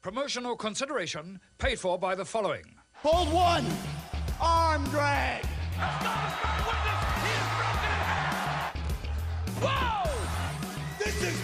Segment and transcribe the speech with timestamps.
[0.00, 2.62] Promotional consideration paid for by the following.
[2.94, 3.66] Hold one.
[4.40, 5.42] Arm drag.
[11.00, 11.40] This is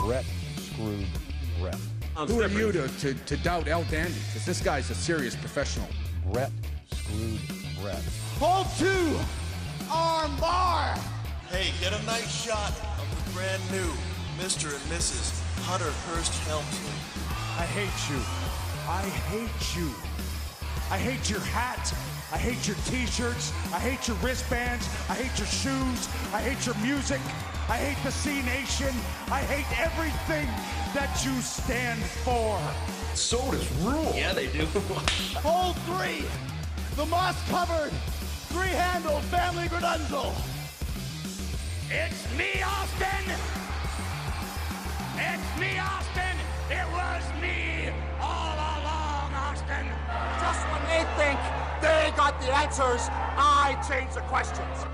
[0.00, 0.24] Brett
[0.56, 1.06] screwed
[1.60, 1.76] Brett.
[2.16, 4.18] Who are you to, to, to doubt El Dandy?
[4.26, 5.86] Because this guy's a serious professional.
[6.32, 6.50] Brett
[6.92, 7.40] screwed
[7.80, 8.02] Brett.
[8.40, 9.16] hold two.
[9.88, 10.96] Arm bar.
[11.48, 13.92] Hey, get a nice shot of the brand new
[14.36, 14.74] Mr.
[14.74, 15.40] and Mrs.
[15.62, 17.21] Hunter Hearst Helmsley.
[17.58, 18.20] I hate you.
[18.88, 19.90] I hate you.
[20.90, 21.92] I hate your hat.
[22.32, 23.52] I hate your t-shirts.
[23.72, 24.88] I hate your wristbands.
[25.08, 26.08] I hate your shoes.
[26.32, 27.20] I hate your music.
[27.68, 28.92] I hate the C Nation.
[29.30, 30.46] I hate everything
[30.94, 32.58] that you stand for.
[33.14, 34.12] Sodas rule.
[34.14, 34.66] Yeah, they do.
[35.44, 36.24] Hold three.
[36.96, 37.92] The moss covered.
[38.48, 40.32] Three handled family gradunzel.
[41.90, 43.24] It's me, Austin.
[45.16, 46.31] It's me, Austin.
[46.70, 47.90] It was me
[48.20, 49.86] all along, Austin.
[50.40, 51.38] Just when they think
[51.80, 54.86] they got the answers, I change the questions.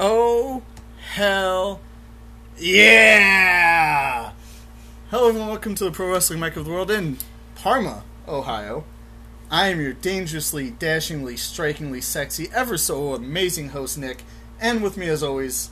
[0.00, 0.62] Oh,
[1.12, 1.80] hell
[2.58, 4.32] yeah!
[5.10, 5.48] Hello, everyone.
[5.50, 7.18] Welcome to the Pro Wrestling Mic of the World in
[7.54, 8.84] Parma, Ohio.
[9.50, 14.22] I am your dangerously, dashingly, strikingly sexy, ever so amazing host, Nick.
[14.60, 15.70] And with me, as always,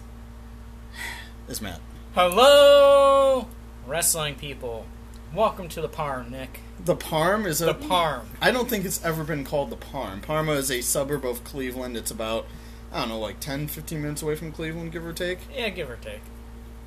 [1.49, 1.81] is Matt.
[2.15, 3.49] Hello,
[3.87, 4.87] wrestling people.
[5.35, 6.61] Welcome to the Parm, Nick.
[6.85, 7.67] The Parm is a.
[7.67, 8.25] The Parm.
[8.41, 10.21] I don't think it's ever been called the Parm.
[10.21, 11.97] Parma is a suburb of Cleveland.
[11.97, 12.47] It's about,
[12.93, 15.39] I don't know, like 10, 15 minutes away from Cleveland, give or take.
[15.57, 16.21] Yeah, give or take.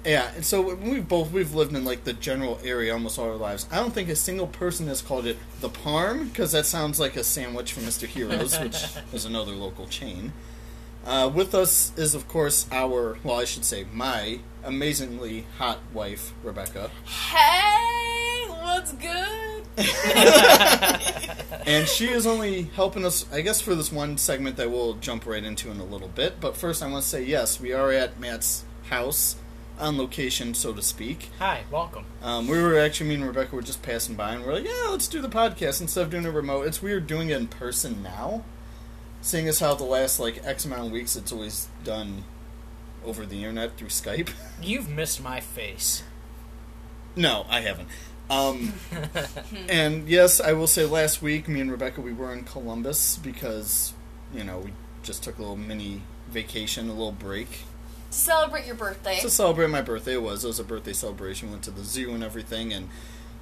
[0.06, 3.36] Yeah, and so we've both we've lived in like the general area almost all our
[3.36, 3.68] lives.
[3.72, 7.16] I don't think a single person has called it the Parm because that sounds like
[7.16, 8.06] a sandwich from Mr.
[8.06, 10.32] Heroes, which is another local chain.
[11.06, 16.34] Uh, with us is of course our well, I should say my amazingly hot wife
[16.44, 19.64] Rebecca, Hey, what's good?
[21.68, 25.26] and she is only helping us, I guess, for this one segment that we'll jump
[25.26, 26.40] right into in a little bit.
[26.40, 29.36] But first, I want to say yes, we are at Matt's house
[29.80, 31.30] on location, so to speak.
[31.40, 32.06] Hi, welcome.
[32.22, 34.88] Um, we were actually, me and Rebecca were just passing by, and we're like, yeah,
[34.90, 36.68] let's do the podcast instead of doing it remote.
[36.68, 38.44] It's weird doing it in person now,
[39.22, 42.24] seeing as how the last like X amount of weeks it's always done
[43.04, 44.30] over the internet through Skype.
[44.62, 46.04] You've missed my face.
[47.16, 47.90] no, I haven't.
[48.30, 48.74] Um,
[49.70, 53.94] and yes, I will say last week, me and Rebecca, we were in Columbus because,
[54.34, 57.60] you know, we just took a little mini vacation, a little break.
[58.16, 59.20] To celebrate your birthday.
[59.20, 60.14] to celebrate my birthday.
[60.14, 60.46] It was.
[60.46, 61.52] It was a birthday celebration.
[61.52, 62.88] Went to the zoo and everything, and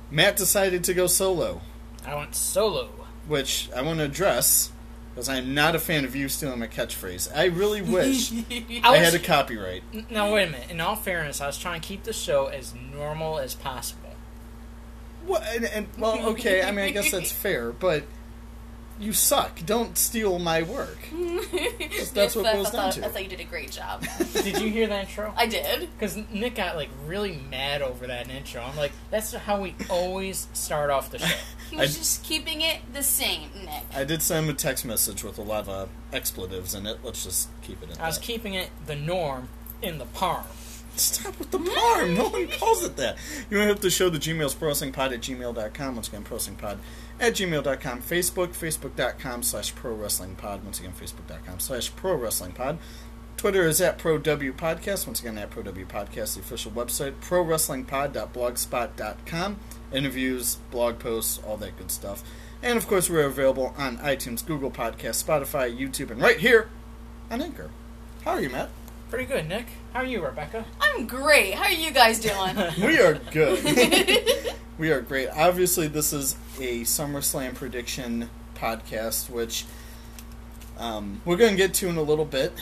[0.09, 1.61] Matt decided to go solo,
[2.06, 2.89] I went solo.
[3.28, 4.72] which I want to address
[5.13, 7.29] because I'm not a fan of you stealing my catchphrase.
[7.38, 9.83] I really wish I, I was, had a copyright.
[9.94, 10.72] N- Now wait a minute.
[10.72, 14.09] In all fairness, I was trying to keep the show as normal as possible.
[15.25, 15.44] What?
[15.56, 16.63] And, and well, okay.
[16.63, 18.03] I mean, I guess that's fair, but
[19.03, 19.59] you suck.
[19.66, 20.97] Don't steal my work.
[22.14, 23.06] That's what it I boils thought- down to.
[23.06, 24.03] I thought you did a great job.
[24.34, 25.34] Did you hear that intro?
[25.36, 25.90] I did.
[25.94, 28.62] Because Nick got like really mad over that intro.
[28.62, 31.36] I'm like, that's how we always start off the show.
[31.69, 33.84] He was I- just keeping it the same, Nick.
[33.96, 37.00] I did send him a text message with a lot of expletives in it.
[37.03, 37.97] Let's just keep it in.
[38.00, 39.50] I was keeping it the norm
[39.81, 40.44] in the Parm.
[40.96, 42.16] Stop with the parm.
[42.16, 43.18] No one calls it that.
[43.50, 45.96] You want to have to show the Gmail's ProWrestlingPod at gmail.com.
[45.96, 46.78] Once again, ProWrestlingPod
[47.19, 48.01] at gmail.com.
[48.01, 50.63] Facebook, facebook.com slash pro wrestling pod.
[50.63, 52.79] Once again, facebook.com slash pro wrestling pod.
[53.38, 55.06] Twitter is at pro w Podcast.
[55.06, 59.57] Once again, at pro w Podcast, the official website, ProWrestlingPod.blogspot.com.
[59.91, 62.24] Interviews, blog posts, all that good stuff.
[62.62, 66.69] And of course, we're available on iTunes, Google Podcasts, Spotify, YouTube, and right here
[67.30, 67.69] on Anchor.
[68.24, 68.69] How are you, Matt?
[69.13, 69.68] Pretty good, Nick.
[69.94, 70.66] How are you, Rebecca?
[70.81, 71.53] I'm great.
[71.53, 72.56] How are you guys doing?
[72.81, 74.56] We are good.
[74.79, 75.29] we are great.
[75.29, 79.65] Obviously, this is a SummerSlam prediction podcast, which
[80.80, 82.54] um, we're going to get to in a little bit.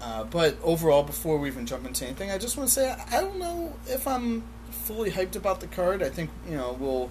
[0.00, 3.18] Uh, but overall, before we even jump into anything, I just want to say I,
[3.18, 6.00] I don't know if I'm fully hyped about the card.
[6.00, 7.10] I think you know we'll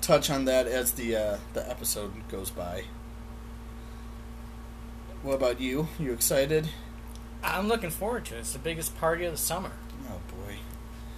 [0.00, 2.82] touch on that as the uh, the episode goes by.
[5.22, 5.86] What about you?
[6.00, 6.68] You excited?
[7.44, 8.40] I'm looking forward to it.
[8.40, 9.72] It's the biggest party of the summer.
[10.08, 10.56] Oh boy.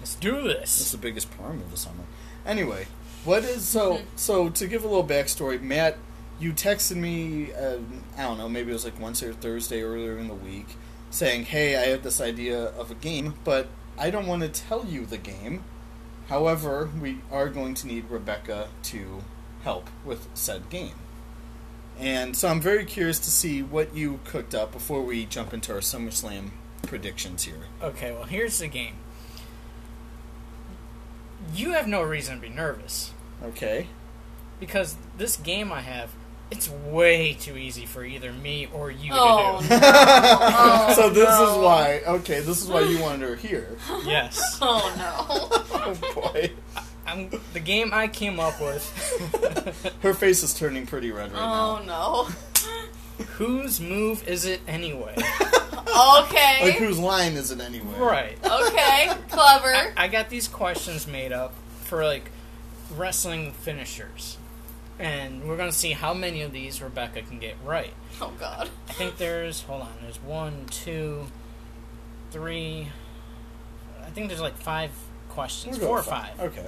[0.01, 0.81] Let's do this.
[0.81, 2.05] It's the biggest party of the summer.
[2.45, 2.87] Anyway,
[3.25, 5.99] what is so so to give a little backstory, Matt,
[6.39, 7.79] you texted me uh,
[8.17, 10.77] I don't know, maybe it was like Wednesday or Thursday earlier in the week,
[11.11, 13.69] saying, Hey, I have this idea of a game, but
[13.99, 15.65] I don't want to tell you the game.
[16.29, 19.23] However, we are going to need Rebecca to
[19.63, 20.95] help with said game.
[21.99, 25.73] And so I'm very curious to see what you cooked up before we jump into
[25.73, 26.51] our SummerSlam
[26.83, 27.63] predictions here.
[27.83, 28.97] Okay, well, here's the game.
[31.55, 33.13] You have no reason to be nervous
[33.43, 33.87] Okay.
[34.61, 36.11] because this game I have,
[36.51, 39.69] it's way too easy for either me or you Oh, to do.
[39.71, 39.79] no.
[39.83, 42.03] Oh, so this is why.
[42.07, 43.77] Okay, this is why you wanted her here.
[44.05, 44.59] Yes.
[44.63, 45.63] Oh, no.
[45.89, 46.51] Oh boy,
[47.07, 49.97] I'm, the game I came up with.
[50.03, 51.81] her face is turning pretty red right now.
[51.81, 52.29] Oh,
[53.19, 53.25] no.
[53.35, 55.17] Whose move is it anyway?
[55.97, 56.59] Okay.
[56.63, 57.99] Like whose line is it anyway?
[57.99, 58.37] right.
[58.45, 59.11] Okay.
[59.31, 59.95] Clever.
[59.97, 61.55] I got these questions made up
[61.85, 62.31] for like
[62.95, 64.37] wrestling finishers.
[64.99, 67.95] And we're gonna see how many of these Rebecca can get right.
[68.21, 68.69] Oh, God.
[68.91, 71.29] I think there's hold on, there's one, two,
[72.31, 72.89] three
[74.07, 74.91] I think there's like five
[75.31, 75.79] questions.
[75.79, 76.41] We'll Four or with five.
[76.41, 76.67] Okay.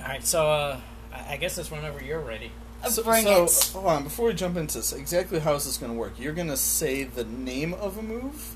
[0.00, 0.80] Alright, so uh
[1.12, 2.52] I I guess it's whenever you're ready.
[2.88, 3.70] So, Bring so it.
[3.72, 6.12] hold on, before we jump into this, exactly how is this going to work?
[6.16, 8.54] You're going to say the name of a move.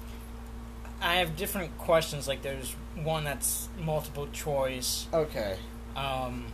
[1.00, 5.08] I have different questions, like there's one that's multiple choice.
[5.12, 5.56] Okay.
[5.96, 6.46] Um,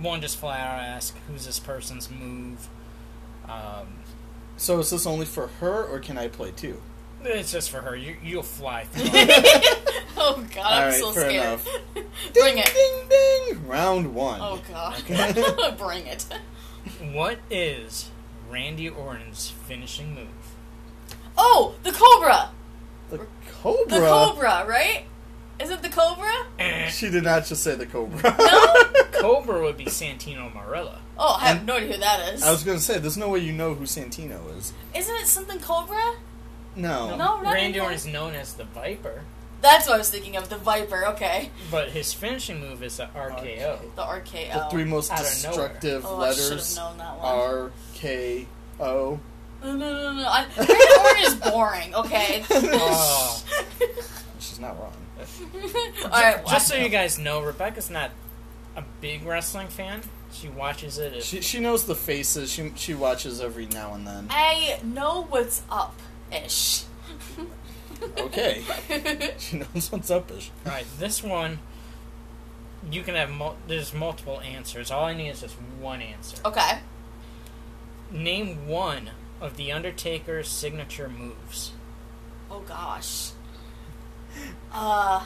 [0.00, 2.66] one just flat out ask who's this person's move.
[3.46, 3.88] Um,
[4.56, 6.80] So is this only for her, or can I play too?
[7.28, 7.94] It's just for her.
[7.96, 9.04] You, you'll fly through.
[10.18, 10.64] Oh, God.
[10.64, 11.44] All I'm right, so fair scared.
[11.44, 11.68] enough.
[12.32, 12.72] Bring it.
[12.74, 13.08] Ding
[13.54, 13.68] ding.
[13.68, 14.40] Round one.
[14.40, 15.76] Oh, God.
[15.78, 16.24] Bring it.
[17.12, 18.10] what is
[18.50, 20.28] Randy Orton's finishing move?
[21.36, 22.50] Oh, the Cobra.
[23.10, 23.26] The
[23.62, 24.00] cobra.
[24.00, 25.04] The Cobra, right?
[25.60, 26.32] Is it the Cobra?
[26.58, 28.34] Eh, She did not just say the cobra.
[28.38, 29.20] No?
[29.20, 30.98] Cobra would be Santino Marella.
[31.18, 32.42] Oh, I have no idea who that is.
[32.42, 34.72] I was going to say, there's no way you know who Santino is.
[34.94, 36.14] Isn't it something Cobra?
[36.76, 37.10] No.
[37.10, 37.80] No, not Randy.
[37.80, 39.22] Orton is known as the Viper,
[39.62, 40.48] That's what I was thinking of.
[40.48, 41.06] The Viper.
[41.08, 41.50] Okay.
[41.70, 43.78] but his finishing move is the RKO.
[43.96, 44.52] The RKO.
[44.52, 47.26] The three most Out destructive Oh, letters have known that one.
[47.26, 48.46] R K
[48.78, 49.18] O.
[49.64, 50.28] No, no, no, no.
[50.28, 51.94] I, Randy Orton is boring.
[51.94, 52.44] Okay.
[52.50, 53.42] Oh.
[54.38, 54.92] She's not wrong.
[56.04, 56.46] All right.
[56.46, 58.10] Just so you guys know, Rebecca's not
[58.76, 60.02] a big wrestling fan.
[60.32, 61.14] She watches it.
[61.14, 62.52] If, She she knows the faces.
[62.52, 64.26] She she watches every now and then.
[64.30, 65.94] I know what's up,
[66.32, 66.84] ish.
[68.18, 68.62] Okay.
[69.38, 70.30] she knows what's up.
[70.30, 70.50] Ish.
[70.64, 71.60] Right, this one,
[72.90, 74.90] you can have mul- there's multiple answers.
[74.90, 76.36] All I need is just one answer.
[76.44, 76.80] Okay.
[78.10, 81.72] Name one of the Undertaker's signature moves.
[82.50, 83.32] Oh gosh.
[84.72, 85.24] Uh.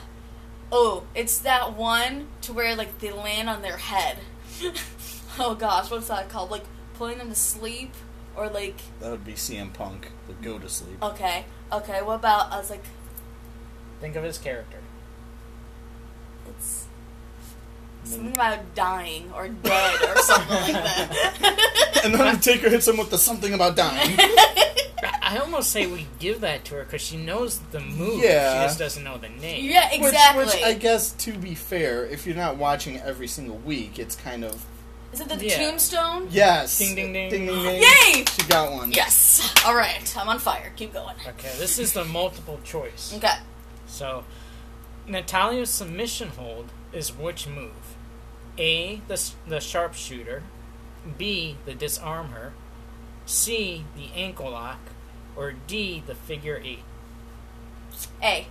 [0.71, 4.19] Oh, it's that one to where like they land on their head.
[5.39, 6.49] oh gosh, what's that called?
[6.49, 6.63] Like
[6.93, 7.93] putting them to sleep,
[8.35, 10.11] or like That would be CM Punk.
[10.27, 11.01] The go to sleep.
[11.01, 12.01] okay, okay.
[12.01, 12.83] What about I was like
[13.99, 14.77] Think of his character.
[16.47, 16.85] it's
[18.03, 21.77] something about dying or dead or something like that.
[22.03, 24.17] And then the Undertaker hits him with the something about dying.
[25.21, 28.23] I almost say we give that to her because she knows the move.
[28.23, 28.61] Yeah.
[28.63, 29.69] She just doesn't know the name.
[29.69, 30.45] yeah, exactly.
[30.45, 34.15] Which, which I guess, to be fair, if you're not watching every single week, it's
[34.15, 34.65] kind of
[35.13, 35.57] Is it the Yeah.
[35.57, 36.27] tombstone?
[36.31, 36.77] yes.
[36.77, 37.29] Ding, ding, ding.
[37.29, 37.81] ding, ding, ding.
[37.81, 38.25] Yay!
[38.31, 38.91] She got one.
[38.91, 39.53] Yes.
[39.65, 40.71] All right, I'm on fire.
[40.75, 41.15] Keep going.
[41.27, 43.13] Okay, this is the multiple choice.
[43.17, 43.35] Okay.
[43.87, 44.23] So,
[45.07, 47.95] Natalya's submission hold is which move?
[48.57, 50.43] A, the, s- the sharpshooter.
[51.17, 52.53] B, the disarm her.
[53.25, 54.79] C, the ankle lock.
[55.35, 56.83] Or D, the figure eight.
[58.23, 58.47] A.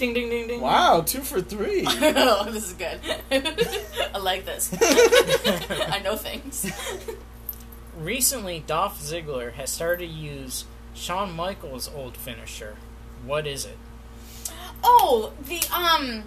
[0.00, 0.62] Ding, ding, ding, ding.
[0.62, 1.84] Wow, two for three.
[1.86, 2.98] oh, this is good.
[4.14, 4.74] I like this.
[4.80, 6.72] I know things.
[7.98, 10.64] Recently, Dolph Ziggler has started to use
[10.94, 12.76] Shawn Michaels' old finisher.
[13.26, 13.76] What is it?
[14.82, 16.24] Oh, the um,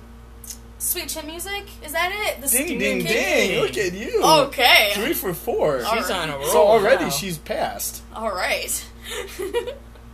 [0.77, 1.63] sweet chin music.
[1.84, 2.42] Is that it?
[2.42, 3.50] The ding, Stephen ding, King?
[3.50, 3.60] ding.
[3.60, 4.22] Look at you.
[4.24, 4.92] Okay.
[4.94, 5.84] Three for four.
[5.84, 6.46] She's on a roll.
[6.46, 7.10] So already now.
[7.10, 8.03] she's passed.
[8.13, 8.86] All right.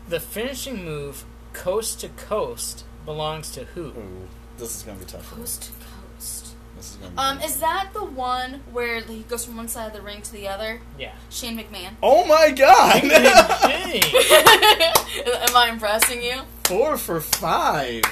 [0.07, 3.85] The finishing move, Coast to Coast, belongs to who?
[3.87, 4.27] Ooh,
[4.59, 5.31] this is gonna be tough.
[5.31, 5.71] coast to
[6.13, 6.53] coast.
[6.77, 7.45] This is gonna be Um, tough.
[7.47, 10.47] is that the one where he goes from one side of the ring to the
[10.47, 10.81] other?
[10.99, 11.13] Yeah.
[11.31, 11.95] Shane McMahon.
[12.03, 13.01] Oh my god!
[13.01, 14.03] Dang.
[15.49, 16.41] Am I impressing you?
[16.65, 18.03] Four for five.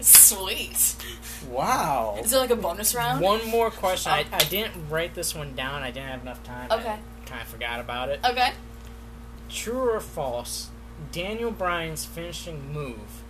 [0.00, 0.94] Sweet.
[1.50, 2.16] Wow.
[2.22, 3.20] Is there like a bonus round?
[3.20, 4.12] One more question.
[4.12, 5.82] I, I didn't write this one down.
[5.82, 6.70] I didn't have enough time.
[6.70, 6.90] Okay.
[7.00, 8.20] I Kind of forgot about it.
[8.24, 8.52] Okay.
[9.48, 10.68] True or false?
[11.10, 13.24] Daniel Bryan's finishing move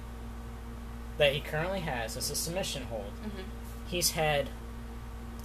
[1.19, 3.13] that he currently has is a submission hold.
[3.25, 3.45] Mhm.
[3.89, 4.49] He's had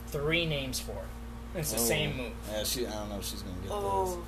[0.07, 1.59] three names for it.
[1.59, 1.83] It's the Oh.
[1.83, 2.31] same move.
[2.51, 2.87] Yeah, she.
[2.87, 4.23] I don't know if she's gonna get Oh,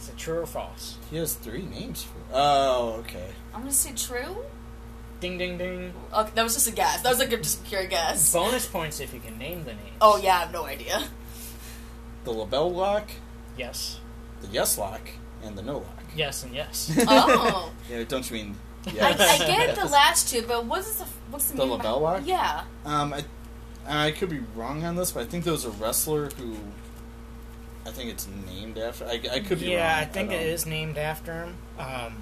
[0.00, 0.96] Is it true or false?
[1.10, 2.18] He has three names for.
[2.32, 3.30] Oh, okay.
[3.54, 4.44] I'm gonna say true.
[5.20, 5.92] Ding, ding, ding.
[6.14, 7.02] Okay, that was just a guess.
[7.02, 8.32] That was like a just pure guess.
[8.32, 9.94] Bonus points if you can name the name.
[10.00, 11.08] Oh yeah, I have no idea.
[12.24, 13.08] The LeBell lock.
[13.56, 13.98] Yes.
[14.42, 15.00] The yes lock
[15.42, 16.04] and the no lock.
[16.14, 16.92] Yes and yes.
[17.08, 17.72] Oh.
[17.90, 19.20] Yeah, don't you mean I, yes?
[19.20, 21.68] I get the last two, but what's the what's the, name?
[21.68, 22.22] The meaning LeBell lock?
[22.24, 22.64] Yeah.
[22.84, 23.24] Um, I,
[23.86, 26.56] I could be wrong on this, but I think there was a wrestler who.
[27.86, 29.06] I think it's named after.
[29.06, 30.02] I, I could be yeah, wrong.
[30.02, 31.54] I think it don't- named after him.
[31.78, 32.16] Um,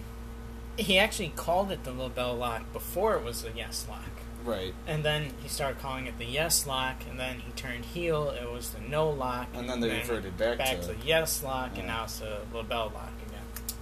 [0.76, 4.04] he actually called it the LeBell Lock before it was the Yes Lock.
[4.44, 4.74] Right.
[4.86, 8.30] And then he started calling it the Yes Lock, and then he turned heel.
[8.30, 11.42] It was the No Lock, And then they reverted back back to- to, the Yes
[11.42, 11.78] Lock, Yeah.
[11.80, 13.25] and now it's the LeBell Lock again.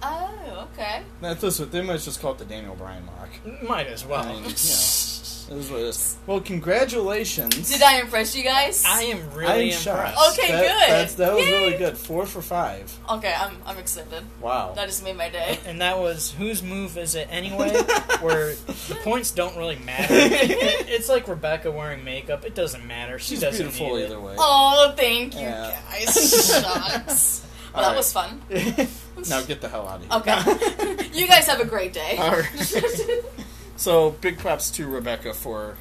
[0.03, 1.01] Oh, okay.
[1.21, 1.57] That's this.
[1.57, 3.29] They might just call it the Daniel Bryan lock.
[3.67, 4.23] Might as well.
[4.23, 6.17] I mean, you know, this is what it is.
[6.27, 7.69] Well, congratulations.
[7.71, 8.83] Did I impress you guys?
[8.85, 10.09] I am really I'm shocked.
[10.09, 10.39] impressed.
[10.39, 10.89] Okay, That- good.
[10.89, 11.51] That's, that was Yay.
[11.51, 11.97] really good.
[11.97, 12.91] Four for five.
[13.11, 14.23] Okay, I'm I'm excited.
[14.41, 14.73] Wow.
[14.75, 15.59] That just made my day.
[15.65, 17.69] And that was whose move is it anyway?
[18.21, 20.13] Where the points don't really matter.
[20.13, 22.43] it's like Rebecca wearing makeup.
[22.45, 23.17] It doesn't matter.
[23.19, 24.05] She She's doesn't beautiful need it.
[24.05, 24.35] either way.
[24.37, 25.77] Oh, thank you Yeah.
[25.91, 26.63] guys.
[26.63, 27.41] Shucks.
[27.75, 28.41] Well, that All was fun.
[29.29, 30.35] now get the hell out of here.
[30.35, 31.09] Okay.
[31.13, 32.15] you guys have a great day.
[32.17, 33.21] All right.
[33.77, 35.75] So big props to Rebecca for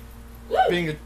[0.68, 0.96] being a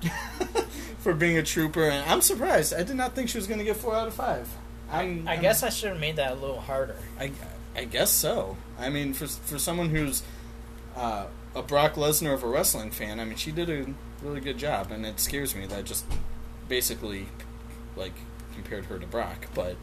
[1.00, 2.72] for being a trooper, and I'm surprised.
[2.72, 4.48] I did not think she was going to get four out of five.
[4.90, 6.96] I'm, I I'm- guess I should have made that a little harder.
[7.20, 7.32] I,
[7.76, 8.56] I guess so.
[8.78, 10.22] I mean, for for someone who's
[10.96, 13.86] uh, a Brock Lesnar of a wrestling fan, I mean, she did a
[14.22, 16.06] really good job, and it scares me that I just
[16.68, 17.26] basically
[17.96, 18.14] like
[18.54, 19.76] compared her to Brock, but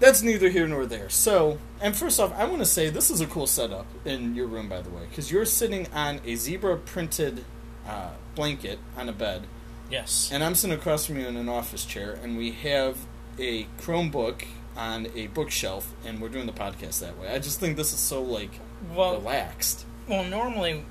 [0.00, 1.08] that's neither here nor there.
[1.08, 4.46] So, and first off, I want to say this is a cool setup in your
[4.46, 7.44] room, by the way, because you're sitting on a zebra printed
[7.86, 9.46] uh, blanket on a bed.
[9.90, 10.30] Yes.
[10.32, 12.96] And I'm sitting across from you in an office chair, and we have
[13.38, 14.44] a Chromebook
[14.76, 17.28] on a bookshelf, and we're doing the podcast that way.
[17.28, 18.50] I just think this is so like
[18.94, 19.84] Well- relaxed.
[20.08, 20.84] Well, normally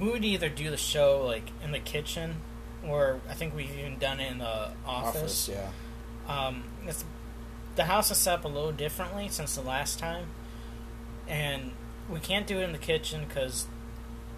[0.00, 2.36] we would either do the show like in the kitchen,
[2.86, 5.48] or I think we've even done it in the office.
[5.48, 5.70] Office, yeah.
[6.46, 7.04] Um, it's,
[7.76, 10.26] the house is set up a little differently since the last time,
[11.28, 11.72] and
[12.08, 13.66] we can't do it in the kitchen because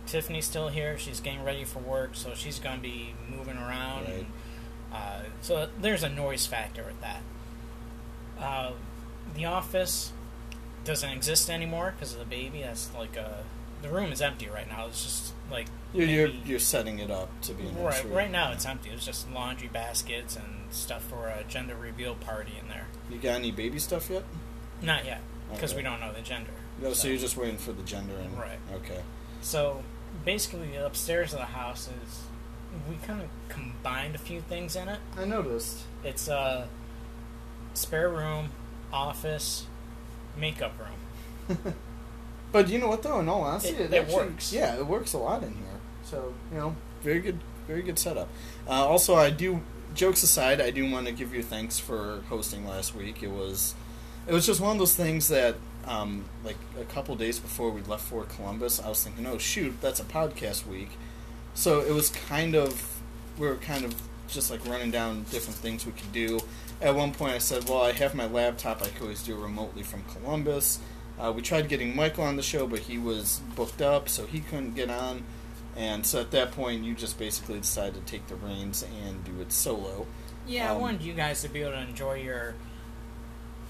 [0.07, 0.97] Tiffany's still here.
[0.99, 4.05] She's getting ready for work, so she's going to be moving around.
[4.05, 4.12] Right.
[4.14, 4.26] And,
[4.93, 7.23] uh, so there's a noise factor with that.
[8.38, 8.73] Uh,
[9.35, 10.12] the office
[10.85, 12.62] doesn't exist anymore because of the baby.
[12.62, 13.45] That's like a
[13.83, 14.87] the room is empty right now.
[14.87, 18.52] It's just like You're, you're maybe- you're setting it up to be Right, right now
[18.52, 18.90] it's empty.
[18.90, 22.86] It's just laundry baskets and stuff for a gender reveal party in there.
[23.11, 24.25] You got any baby stuff yet?
[24.83, 25.21] Not yet,
[25.53, 25.79] because Okay.
[25.79, 26.51] we don't know the gender.
[26.81, 28.59] No, so you're just waiting for the gender and Right.
[28.75, 29.01] Okay.
[29.41, 29.83] So
[30.25, 32.21] basically, the upstairs of the house is
[32.89, 34.99] we kind of combined a few things in it.
[35.17, 35.79] I noticed.
[36.05, 36.69] It's a
[37.75, 38.51] spare room,
[38.93, 39.67] office,
[40.37, 41.59] makeup room.
[42.53, 43.21] But you know what though?
[43.21, 44.53] In all honesty, It- it, it actually- works.
[44.53, 45.81] Yeah, it works a lot in here.
[46.05, 48.29] So you know, very good, very good setup.
[48.69, 49.61] Uh, also, I do.
[49.97, 53.23] Jokes aside, I do want to give you thanks for hosting last week.
[53.23, 53.75] It was,
[54.26, 57.81] it was just one of those things that, um, like a couple days before we
[57.81, 60.91] left for Columbus, I was thinking, oh shoot, that's a podcast week.
[61.55, 63.00] So it was kind of,
[63.38, 63.95] we were kind of
[64.29, 66.41] just like running down different things we could do.
[66.83, 68.83] At one point, I said, well, I have my laptop.
[68.83, 70.79] I could always do remotely from Columbus.
[71.19, 74.41] Uh, we tried getting Michael on the show, but he was booked up, so he
[74.41, 75.25] couldn't get on.
[75.76, 79.40] And so at that point, you just basically decided to take the reins and do
[79.42, 80.06] it solo.
[80.47, 82.54] Yeah, I Um, wanted you guys to be able to enjoy your,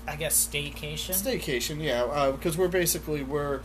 [0.06, 1.14] I guess, staycation.
[1.14, 3.60] Staycation, yeah, uh, because we're basically we're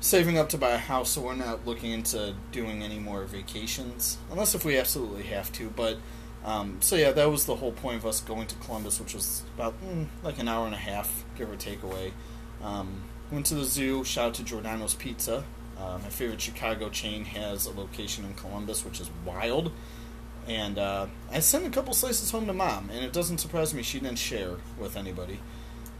[0.00, 4.18] saving up to buy a house, so we're not looking into doing any more vacations,
[4.30, 5.70] unless if we absolutely have to.
[5.70, 5.98] But
[6.44, 9.42] um, so yeah, that was the whole point of us going to Columbus, which was
[9.54, 12.12] about mm, like an hour and a half, give or take away.
[12.62, 14.04] Um, went to the zoo.
[14.04, 15.44] Shout out to Giordano's Pizza.
[15.80, 19.72] Uh, my favorite Chicago chain has a location in Columbus, which is wild.
[20.46, 23.82] And uh, I sent a couple slices home to mom, and it doesn't surprise me
[23.82, 25.38] she didn't share with anybody.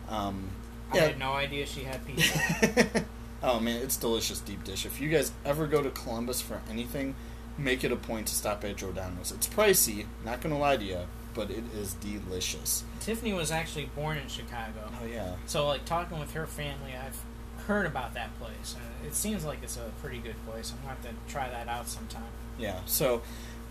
[0.08, 0.50] Um,
[0.92, 3.04] I had no idea she had pizza.
[3.42, 4.84] oh man, it's delicious deep dish.
[4.84, 7.14] If you guys ever go to Columbus for anything,
[7.56, 9.30] make it a point to stop at Giordano's.
[9.30, 11.00] It's pricey, not gonna lie to you,
[11.34, 12.84] but it is delicious.
[12.98, 14.90] Tiffany was actually born in Chicago.
[15.00, 15.34] Oh yeah.
[15.46, 17.22] So like talking with her family, I've
[17.70, 18.74] heard about that place.
[18.76, 20.72] Uh, it seems like it's a pretty good place.
[20.72, 22.24] I'm gonna have to try that out sometime.
[22.58, 22.80] Yeah.
[22.84, 23.22] So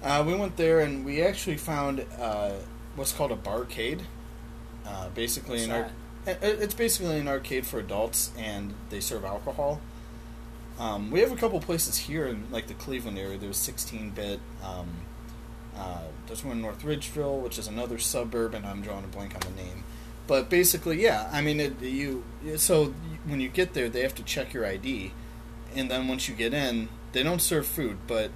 [0.02, 2.54] uh, we went there and we actually found uh,
[2.96, 4.02] what's called a barcade.
[4.88, 9.82] Uh, basically, What's an ar- it's basically an arcade for adults, and they serve alcohol.
[10.80, 13.38] Um, we have a couple places here in like the Cleveland area.
[13.38, 14.40] There's 16-bit.
[14.64, 14.90] Um,
[15.76, 19.36] uh, there's one in North Ridgeville, which is another suburb, and I'm drawing a blank
[19.36, 19.84] on the name.
[20.30, 21.28] But basically, yeah.
[21.34, 22.24] I mean, it, you
[22.56, 22.94] so
[23.26, 25.12] when you get there, they have to check your ID,
[25.76, 28.30] and then once you get in, they don't serve food, but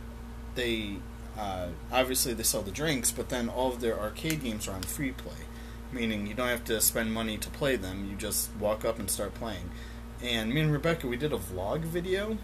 [0.56, 0.96] they
[1.38, 3.12] uh, obviously they sell the drinks.
[3.12, 5.46] But then all of their arcade games are on free play.
[5.92, 8.08] meaning you don't have to spend money to play them.
[8.10, 9.70] You just walk up and start playing.
[10.24, 12.40] And me and Rebecca, we did a vlog video.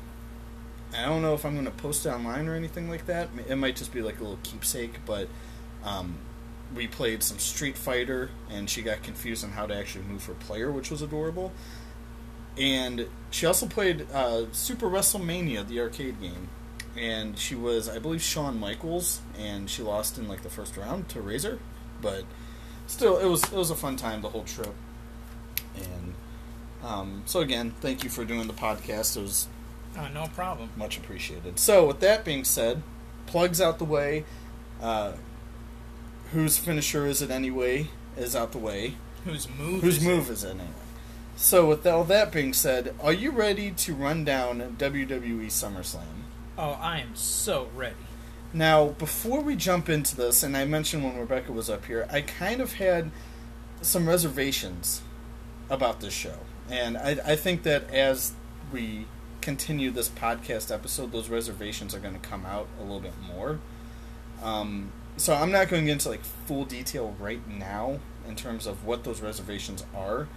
[0.95, 3.29] I don't know if I'm going to post it online or anything like that.
[3.47, 5.27] It might just be like a little keepsake, but
[5.83, 6.19] um,
[6.75, 10.33] we played some Street Fighter, and she got confused on how to actually move her
[10.35, 11.51] player, which was adorable.
[12.57, 16.49] And she also played uh, Super WrestleMania, the arcade game.
[16.97, 21.07] And she was, I believe, Shawn Michaels, and she lost in like the first round
[21.09, 21.59] to Razor.
[22.01, 22.25] But
[22.87, 24.73] still, it was it was a fun time the whole trip.
[25.75, 26.13] And
[26.83, 29.15] um, so again, thank you for doing the podcast.
[29.15, 29.47] It was
[29.97, 30.69] Oh, no problem.
[30.75, 31.57] much appreciated.
[31.59, 32.83] So, with that being said,
[33.25, 34.23] plugs out the way.
[34.81, 35.13] Uh,
[36.31, 37.89] whose finisher is it anyway?
[38.17, 38.95] Is out the way.
[39.25, 39.81] Whose move?
[39.81, 40.33] Whose is move It?
[40.33, 40.67] is it anyway?
[41.35, 46.23] So, with all that being said, are you ready to run down WWE SummerSlam?
[46.57, 47.95] Oh, I am so ready.
[48.51, 52.21] Now, before we jump into this, and I mentioned when Rebecca was up here, I
[52.21, 53.11] kind of had
[53.81, 55.01] some reservations
[55.69, 56.39] about this show.
[56.69, 58.33] And I, I think that as
[58.73, 59.05] we
[59.41, 63.59] continue this podcast episode, those reservations are going to come out a little bit more.
[64.43, 69.03] Um, so I'm not going into like full detail right now in terms of what
[69.03, 70.27] those reservations are.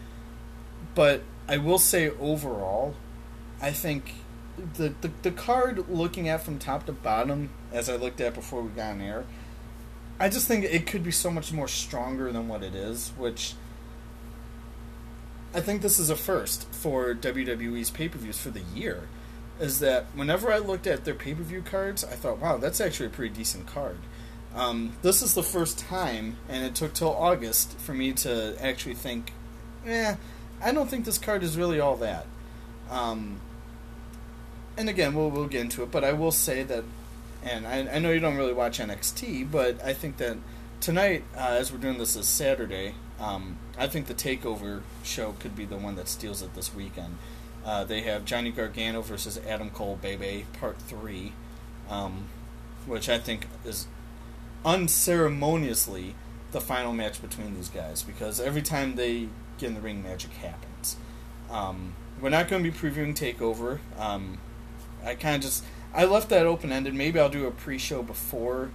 [0.95, 2.95] But I will say overall,
[3.61, 4.15] I think
[4.75, 8.63] the, the the card looking at from top to bottom, as I looked at before
[8.63, 9.25] we got on air,
[10.19, 13.55] I just think it could be so much more stronger than what it is, which
[15.55, 19.09] I think this is a first for WWE's pay per views for the year.
[19.61, 22.81] Is that whenever I looked at their pay per view cards, I thought, wow, that's
[22.81, 23.99] actually a pretty decent card.
[24.55, 28.95] Um, this is the first time, and it took till August for me to actually
[28.95, 29.33] think,
[29.87, 30.17] eh,
[30.63, 32.27] I don't think this card is really all that.
[32.91, 33.41] Um,
[34.77, 36.85] and again, we'll we'll get into it, but I will say that,
[37.43, 40.37] and I, I know you don't really watch NXT, but I think that
[40.81, 45.57] tonight, uh, as we're doing this as Saturday, um, I think the Takeover show could
[45.57, 47.17] be the one that steals it this weekend.
[47.65, 51.33] Uh, they have Johnny Gargano versus Adam Cole, Bebe, Part Three,
[51.89, 52.27] um,
[52.87, 53.87] which I think is
[54.65, 56.15] unceremoniously
[56.53, 60.33] the final match between these guys because every time they get in the ring, magic
[60.35, 60.97] happens.
[61.51, 63.81] Um, we're not going to be previewing Takeover.
[63.99, 64.39] Um,
[65.05, 66.95] I kind of just I left that open ended.
[66.95, 68.71] Maybe I'll do a pre-show before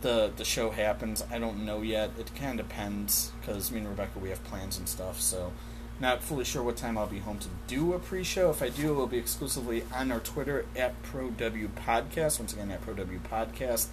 [0.00, 1.24] the the show happens.
[1.30, 2.10] I don't know yet.
[2.18, 5.20] It kind of depends because me and Rebecca we have plans and stuff.
[5.20, 5.52] So
[6.00, 8.50] not fully sure what time I'll be home to do a pre-show.
[8.50, 12.40] If I do, it will be exclusively on our Twitter at ProW Podcast.
[12.40, 13.86] Once again, at ProW Podcast.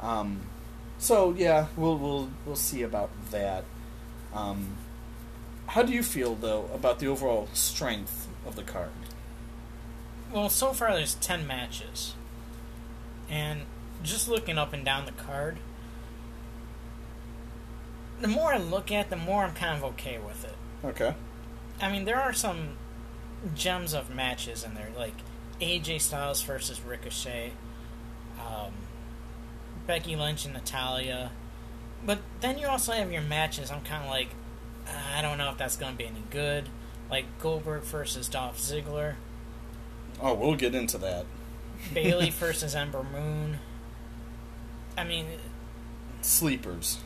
[0.00, 0.42] Um,
[0.98, 3.64] so yeah, we'll we'll we'll see about that.
[4.34, 4.76] Um,
[5.68, 8.90] how do you feel though about the overall strength of the card?
[10.32, 12.14] Well, so far there's 10 matches.
[13.30, 13.62] And
[14.02, 15.58] just looking up and down the card,
[18.20, 20.56] the more I look at, the more I'm kind of okay with it.
[20.84, 21.14] Okay.
[21.80, 22.76] I mean, there are some
[23.54, 25.14] gems of matches in there, like
[25.60, 27.52] AJ Styles versus Ricochet,
[28.38, 28.72] um,
[29.88, 31.32] Becky Lynch and Natalya.
[32.06, 33.72] But then you also have your matches.
[33.72, 34.28] I'm kind of like,
[35.16, 36.68] I don't know if that's going to be any good.
[37.10, 39.14] Like Goldberg versus Dolph Ziggler,
[40.20, 41.26] Oh, we'll get into that.
[41.94, 43.58] Bayley versus Ember Moon.
[44.96, 45.26] I mean,
[46.22, 46.98] Sleepers.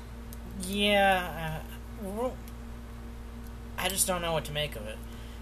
[0.66, 1.61] yeah,
[2.05, 2.31] uh,
[3.79, 4.97] I just don't know what to make of it.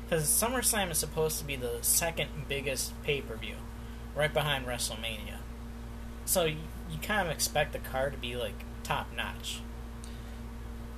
[0.08, 3.54] Because SummerSlam is supposed to be the second biggest pay per view,
[4.16, 5.36] right behind WrestleMania.
[6.24, 6.50] So
[6.90, 9.60] you, you kind of expect the card to be like top notch.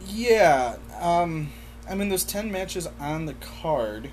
[0.07, 0.77] Yeah.
[1.01, 1.53] Um,
[1.89, 4.11] I mean, there's ten matches on the card,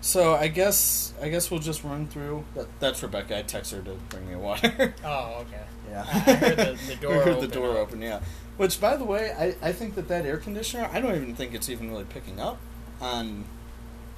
[0.00, 2.44] so I guess I guess we'll just run through.
[2.54, 3.38] That, that's Rebecca.
[3.38, 4.94] I text her to bring me a water.
[5.04, 5.62] Oh, okay.
[5.88, 6.02] yeah.
[6.08, 7.48] I heard the, the door I heard open.
[7.48, 8.02] the door open.
[8.02, 8.20] Yeah.
[8.56, 10.88] Which, by the way, I, I think that that air conditioner.
[10.92, 12.58] I don't even think it's even really picking up
[13.00, 13.44] on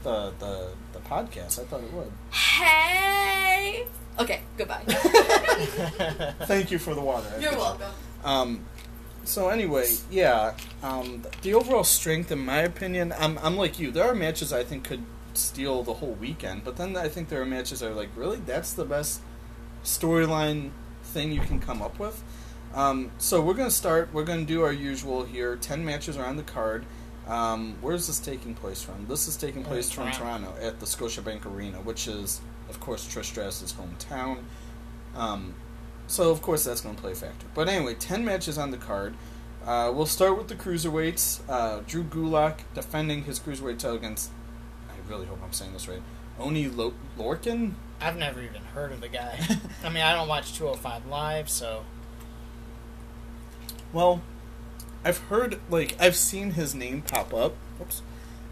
[0.04, 1.58] the the the podcast.
[1.60, 2.12] I thought it would.
[2.32, 3.86] Hey.
[4.20, 4.40] Okay.
[4.56, 4.82] Goodbye.
[6.46, 7.26] Thank you for the water.
[7.40, 7.90] You're welcome.
[8.24, 8.64] Um,
[9.24, 13.90] so anyway, yeah, um, the overall strength, in my opinion, I'm, I'm like you.
[13.90, 15.04] There are matches I think could
[15.34, 18.38] steal the whole weekend, but then I think there are matches that are like, really,
[18.38, 19.20] that's the best
[19.84, 20.70] storyline
[21.02, 22.22] thing you can come up with.
[22.74, 24.10] Um, so we're gonna start.
[24.12, 25.56] We're gonna do our usual here.
[25.56, 26.84] Ten matches are on the card.
[27.26, 29.06] Um, where's this taking place from?
[29.08, 30.48] This is taking Uh, place from Toronto.
[30.50, 34.38] Toronto at the Scotiabank Arena, which is, of course, Trish Stratus' hometown.
[35.16, 35.54] Um,
[36.06, 37.46] so of course that's going to play a factor.
[37.54, 39.14] But anyway, ten matches on the card.
[39.66, 41.40] Uh, we'll start with the cruiserweights.
[41.48, 44.30] Uh, Drew Gulak defending his cruiserweight title against.
[44.88, 46.02] I really hope I'm saying this right.
[46.38, 47.72] Oney Lo- Lorcan.
[48.00, 49.38] I've never even heard of the guy.
[49.84, 51.84] I mean, I don't watch 205 Live, so
[53.92, 54.22] Well,
[55.04, 57.54] I've heard like I've seen his name pop up.
[57.80, 58.02] Oops.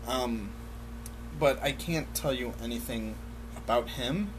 [0.07, 0.51] Um,
[1.39, 3.15] but I can't tell you anything
[3.67, 4.31] about him.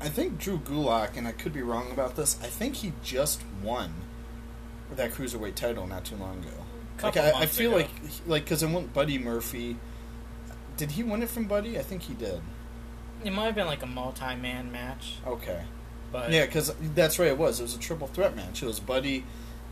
[0.00, 2.38] I think Drew Gulak, and I could be wrong about this.
[2.42, 3.92] I think he just won
[4.96, 6.64] that cruiserweight title not too long ago.
[7.02, 7.78] Like I, I feel ago.
[7.82, 7.90] like
[8.26, 9.76] like because it went Buddy Murphy.
[10.78, 11.78] Did he win it from Buddy?
[11.78, 12.40] I think he did.
[13.22, 15.62] It might have been like a multi-man match, Okay.
[16.10, 17.28] but Yeah, because that's right.
[17.28, 17.60] It was.
[17.60, 18.62] It was a triple threat match.
[18.62, 19.24] It was Buddy.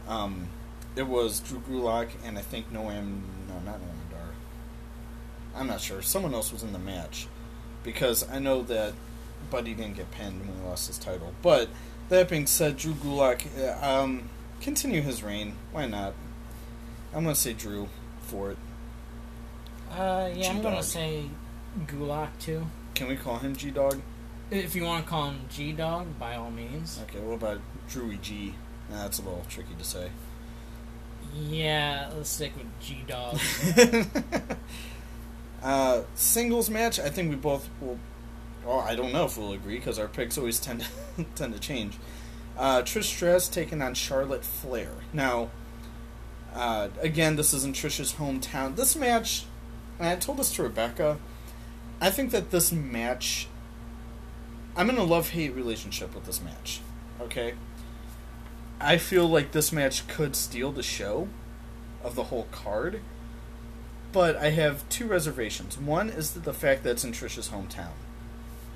[0.07, 0.49] Um,
[0.97, 3.23] it was Drew Gulak and I think Noam.
[3.49, 4.21] No, not Noam Dar.
[5.57, 6.03] I'm not sure.
[6.03, 7.27] Someone else was in the match
[7.83, 8.95] because I know that
[9.51, 11.33] Buddy didn't get pinned when he lost his title.
[11.43, 11.69] But
[12.09, 14.29] that being said, Drew Gulak uh, um,
[14.61, 15.55] continue his reign.
[15.73, 16.15] Why not?
[17.15, 17.89] I'm gonna say Drew
[18.23, 18.59] for it.
[19.91, 21.25] uh, yeah, I'm gonna say
[21.87, 22.67] Gulak too.
[22.95, 24.01] Can we call him G Dog?
[24.51, 27.01] If you want to call him G Dog, by all means.
[27.05, 27.21] Okay.
[27.21, 27.61] What about
[27.91, 28.55] Drewy G?
[28.91, 30.11] Nah, that's a little tricky to say.
[31.35, 33.39] Yeah, let's stick with G Dog.
[35.63, 37.99] uh, singles match, I think we both will.
[38.65, 41.61] Well, I don't know if we'll agree because our picks always tend to tend to
[41.61, 41.99] change.
[42.57, 44.91] Uh, Trish Stratus taking on Charlotte Flair.
[45.13, 45.51] Now,
[46.55, 48.75] uh, again, this is in Trish's hometown.
[48.75, 49.45] This match,
[49.99, 51.19] and I told this to Rebecca.
[52.01, 53.49] I think that this match,
[54.77, 56.81] I'm in a love hate relationship with this match.
[57.21, 57.55] Okay.
[58.81, 61.29] I feel like this match could steal the show
[62.05, 63.01] of the whole card.
[64.13, 65.79] But I have two reservations.
[65.79, 67.93] One is that the fact that it's in Trish's hometown.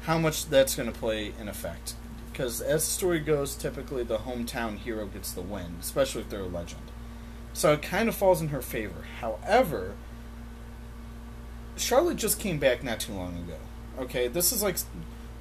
[0.03, 1.95] How much that's going to play in effect.
[2.31, 6.41] Because as the story goes, typically the hometown hero gets the win, especially if they're
[6.41, 6.83] a legend.
[7.53, 9.05] So it kind of falls in her favor.
[9.21, 9.95] However,
[11.77, 13.59] Charlotte just came back not too long ago.
[13.99, 14.77] Okay, this is like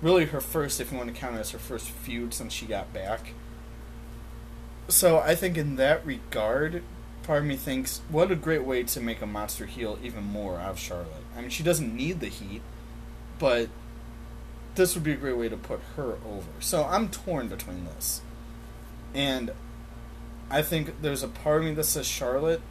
[0.02, 2.66] really her first, if you want to count it as her first feud since she
[2.66, 3.34] got back.
[4.88, 6.84] So I think in that regard,
[7.24, 10.58] part of me thinks, what a great way to make a monster heel even more
[10.60, 11.08] out of Charlotte.
[11.36, 12.62] I mean, she doesn't need the heat,
[13.40, 13.70] but
[14.76, 16.48] this would be a great way to put her over.
[16.60, 18.22] So I'm torn between this.
[19.14, 19.52] And
[20.50, 22.62] I think there's a part of me that says Charlotte,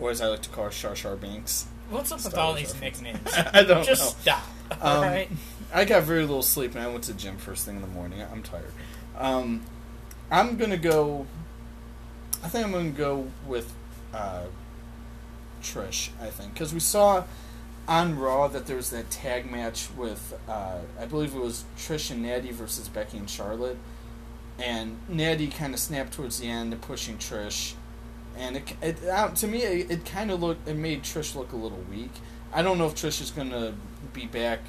[0.00, 1.66] or as I like to call her, Char Char Banks.
[1.90, 3.20] What's up with all these nicknames?
[3.52, 4.32] I don't Just know.
[4.32, 4.84] stop.
[4.84, 5.26] Um?
[5.72, 7.88] I got very little sleep and I went to the gym first thing in the
[7.88, 8.22] morning.
[8.22, 8.72] I'm tired.
[9.16, 9.62] Um,
[10.30, 11.26] I'm gonna go.
[12.42, 13.72] I think I'm gonna go with
[14.14, 14.44] uh,
[15.62, 16.10] Trish.
[16.20, 17.24] I think because we saw
[17.88, 22.10] on Raw that there was that tag match with uh, I believe it was Trish
[22.10, 23.78] and Natty versus Becky and Charlotte,
[24.58, 27.74] and Natty kind of snapped towards the end, pushing Trish,
[28.36, 31.52] and it, it uh, to me it, it kind of looked it made Trish look
[31.52, 32.12] a little weak.
[32.52, 33.74] I don't know if Trish is gonna
[34.12, 34.60] be back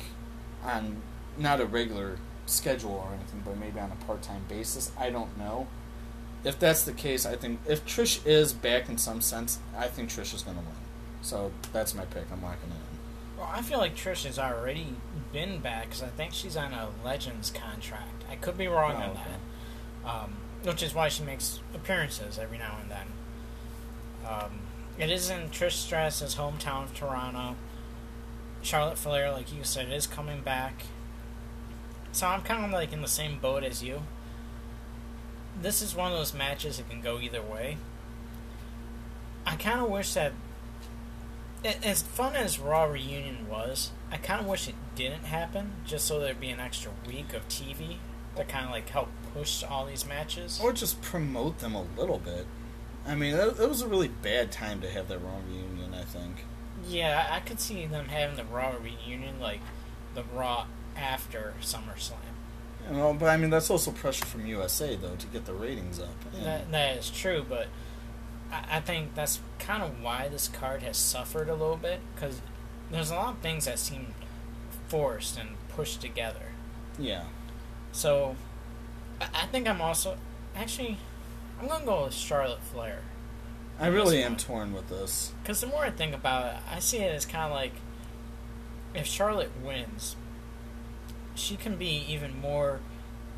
[0.63, 1.01] on
[1.37, 4.91] not a regular schedule or anything, but maybe on a part time basis.
[4.97, 5.67] I don't know.
[6.43, 10.09] If that's the case, I think if Trish is back in some sense, I think
[10.09, 10.67] Trish is gonna win.
[11.21, 12.25] So that's my pick.
[12.31, 13.37] I'm locking it in.
[13.39, 14.95] Well, I feel like Trish has already
[15.33, 18.23] been back because I think she's on a Legends contract.
[18.29, 19.19] I could be wrong Oh, on okay.
[20.03, 23.07] that, um, which is why she makes appearances every now and then.
[24.27, 24.59] Um,
[24.97, 27.55] it is in Trish Stratus' hometown of Toronto.
[28.61, 30.83] Charlotte Flair, like you said, is coming back.
[32.11, 34.01] So I'm kind of like in the same boat as you.
[35.61, 37.77] This is one of those matches that can go either way.
[39.45, 40.33] I kind of wish that
[41.63, 46.19] as fun as Raw reunion was, I kind of wish it didn't happen, just so
[46.19, 47.97] there'd be an extra week of TV
[48.35, 50.59] to kind of like help push all these matches.
[50.61, 52.45] Or just promote them a little bit.
[53.05, 55.93] I mean, that, that was a really bad time to have that Raw reunion.
[55.93, 56.45] I think.
[56.87, 59.61] Yeah, I I could see them having the Raw reunion like
[60.13, 62.36] the Raw after SummerSlam.
[62.91, 66.09] Know, but I mean, that's also pressure from USA though to get the ratings up.
[66.33, 67.67] And- That, that is true, but
[68.51, 72.41] I, I think that's kind of why this card has suffered a little bit because
[72.91, 74.13] there's a lot of things that seem
[74.87, 76.51] forced and pushed together.
[76.97, 77.23] yeah.
[77.91, 78.35] So,
[79.19, 80.17] I, I think I'm also
[80.55, 80.97] actually
[81.59, 82.99] I'm gonna go with Charlotte Flair
[83.79, 84.37] I really am one.
[84.39, 85.33] torn with this.
[85.43, 87.73] because the more I think about it, I see it as kind of like
[88.93, 90.15] if Charlotte wins,
[91.37, 92.79] she can be even more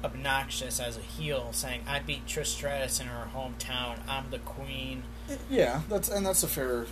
[0.03, 3.99] obnoxious as a heel, saying I beat Trish Stratus in her hometown.
[4.07, 5.03] I'm the queen.
[5.49, 6.85] Yeah, that's and that's a fair.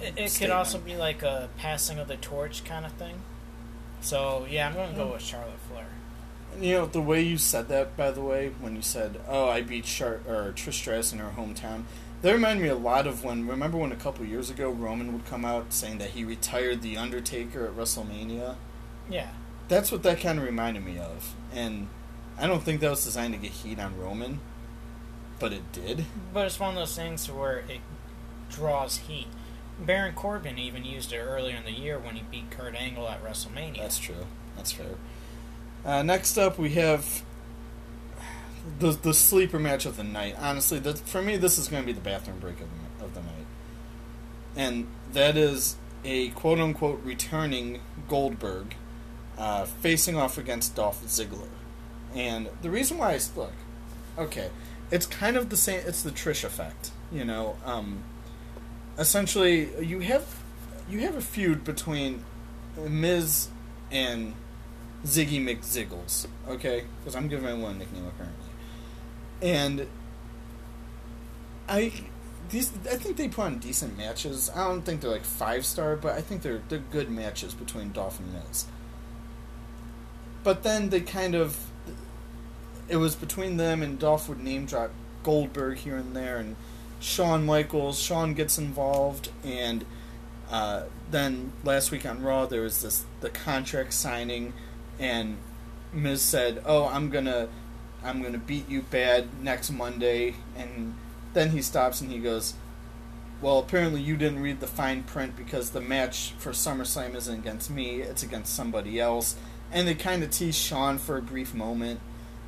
[0.00, 3.20] It, it could also be like a passing of the torch kind of thing.
[4.00, 5.12] So yeah, I'm gonna go hmm.
[5.12, 5.86] with Charlotte Flair.
[6.60, 9.62] You know the way you said that, by the way, when you said, "Oh, I
[9.62, 11.84] beat Char- or Trish Stratus in her hometown,"
[12.20, 13.46] that reminded me a lot of when.
[13.46, 16.96] Remember when a couple years ago Roman would come out saying that he retired the
[16.96, 18.56] Undertaker at WrestleMania?
[19.08, 19.30] Yeah,
[19.72, 21.88] That's what that kind of reminded me of, and
[22.38, 24.40] I don't think that was designed to get heat on Roman,
[25.38, 26.04] but it did.
[26.30, 27.80] but it's one of those things where it
[28.50, 29.28] draws heat.
[29.80, 33.24] Baron Corbin even used it earlier in the year when he beat Kurt Angle at
[33.24, 33.78] WrestleMania.
[33.78, 34.26] That's true.
[34.58, 34.96] That's fair.
[35.86, 37.22] Uh, next up, we have
[38.78, 40.36] the the sleeper match of the night.
[40.38, 43.14] Honestly, that for me, this is going to be the bathroom break of the, of
[43.14, 43.46] the night,
[44.54, 48.74] and that is a quote unquote returning Goldberg
[49.42, 51.48] uh, facing off against Dolph Ziggler.
[52.14, 53.52] And the reason why I look,
[54.16, 54.50] okay,
[54.92, 55.82] it's kind of the same.
[55.84, 57.56] It's the Trish effect, you know.
[57.64, 58.04] Um,
[58.96, 60.38] essentially, you have
[60.88, 62.24] you have a feud between
[62.76, 63.48] Miz
[63.90, 64.34] and
[65.04, 66.84] Ziggy McZiggles, okay?
[67.00, 68.50] Because I'm giving him one nickname apparently,
[69.42, 69.88] and
[71.68, 71.92] I
[72.50, 74.52] these I think they put on decent matches.
[74.54, 77.90] I don't think they're like five star, but I think they're they're good matches between
[77.90, 78.66] Dolph and Miz.
[80.44, 81.58] But then they kind of
[82.88, 84.90] it was between them and Dolph would name drop
[85.22, 86.56] Goldberg here and there and
[87.00, 87.98] Shawn Michaels.
[87.98, 89.84] Shawn gets involved and
[90.50, 94.52] uh, then last week on Raw there was this the contract signing
[94.98, 95.38] and
[95.92, 97.48] Miz said, "Oh, I'm gonna
[98.02, 100.94] I'm gonna beat you bad next Monday," and
[101.34, 102.54] then he stops and he goes,
[103.40, 107.70] "Well, apparently you didn't read the fine print because the match for SummerSlam isn't against
[107.70, 109.36] me; it's against somebody else."
[109.72, 112.00] And they kind of tease Shawn for a brief moment,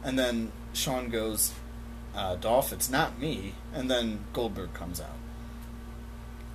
[0.04, 1.52] and then Shawn goes,
[2.14, 5.16] uh, "Dolph, it's not me," and then Goldberg comes out.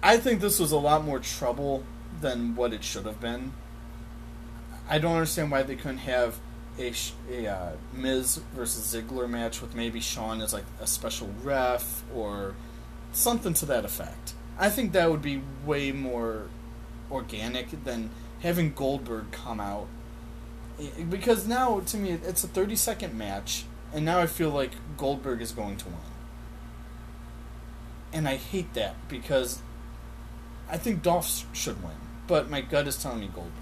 [0.01, 1.84] I think this was a lot more trouble
[2.21, 3.53] than what it should have been.
[4.88, 6.39] I don't understand why they couldn't have
[6.79, 6.93] a,
[7.29, 12.55] a uh, Miz versus Ziggler match with maybe Shawn as like a special ref or
[13.12, 14.34] something to that effect.
[14.58, 16.47] I think that would be way more
[17.12, 18.10] organic than
[18.41, 19.88] having Goldberg come out
[21.10, 25.42] because now to me it's a 30 second match and now I feel like Goldberg
[25.42, 25.96] is going to win.
[28.13, 29.62] And I hate that because
[30.70, 31.96] I think Dolph should win,
[32.28, 33.54] but my gut is telling me Goldberg.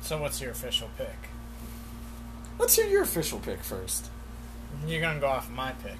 [0.00, 1.16] So what's your official pick?
[2.58, 4.10] Let's hear your official pick first.
[4.86, 5.98] You're gonna go off my pick.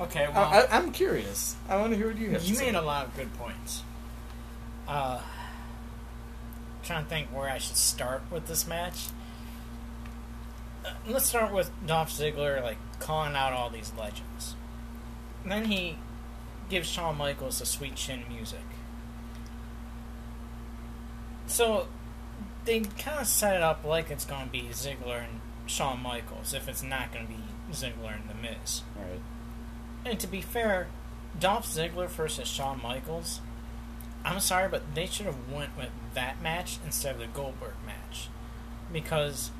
[0.00, 1.56] Okay, well, I, am curious.
[1.68, 2.44] I want to hear what you have.
[2.44, 3.82] You made a lot of good points.
[4.86, 5.20] Uh,
[6.88, 9.08] trying to think where I should start with this match.
[10.84, 14.56] Uh, let's start with Dolph Ziggler, like calling out all these legends.
[15.42, 15.98] And then he
[16.70, 18.64] gives Shawn Michaels the sweet chin music.
[21.46, 21.88] So
[22.64, 26.54] they kind of set it up like it's going to be Ziggler and Shawn Michaels
[26.54, 28.82] if it's not going to be Ziggler and The Miz.
[28.96, 29.20] Right.
[30.06, 30.88] And to be fair,
[31.38, 33.40] Dolph Ziggler versus Shawn Michaels,
[34.24, 38.28] I'm sorry, but they should have went with that match instead of the Goldberg match
[38.92, 39.50] because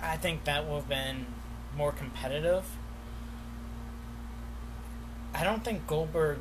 [0.00, 1.26] I think that would have been
[1.76, 2.64] more competitive.
[5.34, 6.38] I don't think Goldberg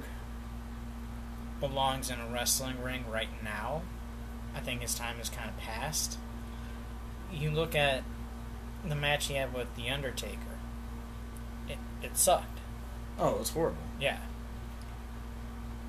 [1.60, 3.82] belongs in a wrestling ring right now.
[4.56, 6.18] I think his time has kind of passed.
[7.32, 8.04] You look at
[8.88, 10.38] the match he had with The Undertaker.
[11.68, 12.60] It, it sucked.
[13.20, 13.78] Oh, it was horrible.
[14.00, 14.20] Yeah.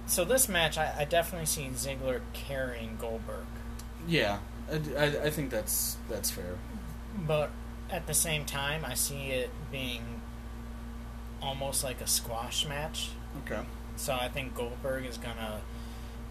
[0.09, 3.45] So this match, I, I definitely see Ziggler carrying Goldberg.
[4.07, 4.39] Yeah,
[4.73, 6.57] I, I, I think that's that's fair.
[7.27, 7.51] But
[7.91, 10.23] at the same time, I see it being
[11.43, 13.11] almost like a squash match.
[13.45, 13.61] Okay.
[13.97, 15.61] So I think Goldberg is gonna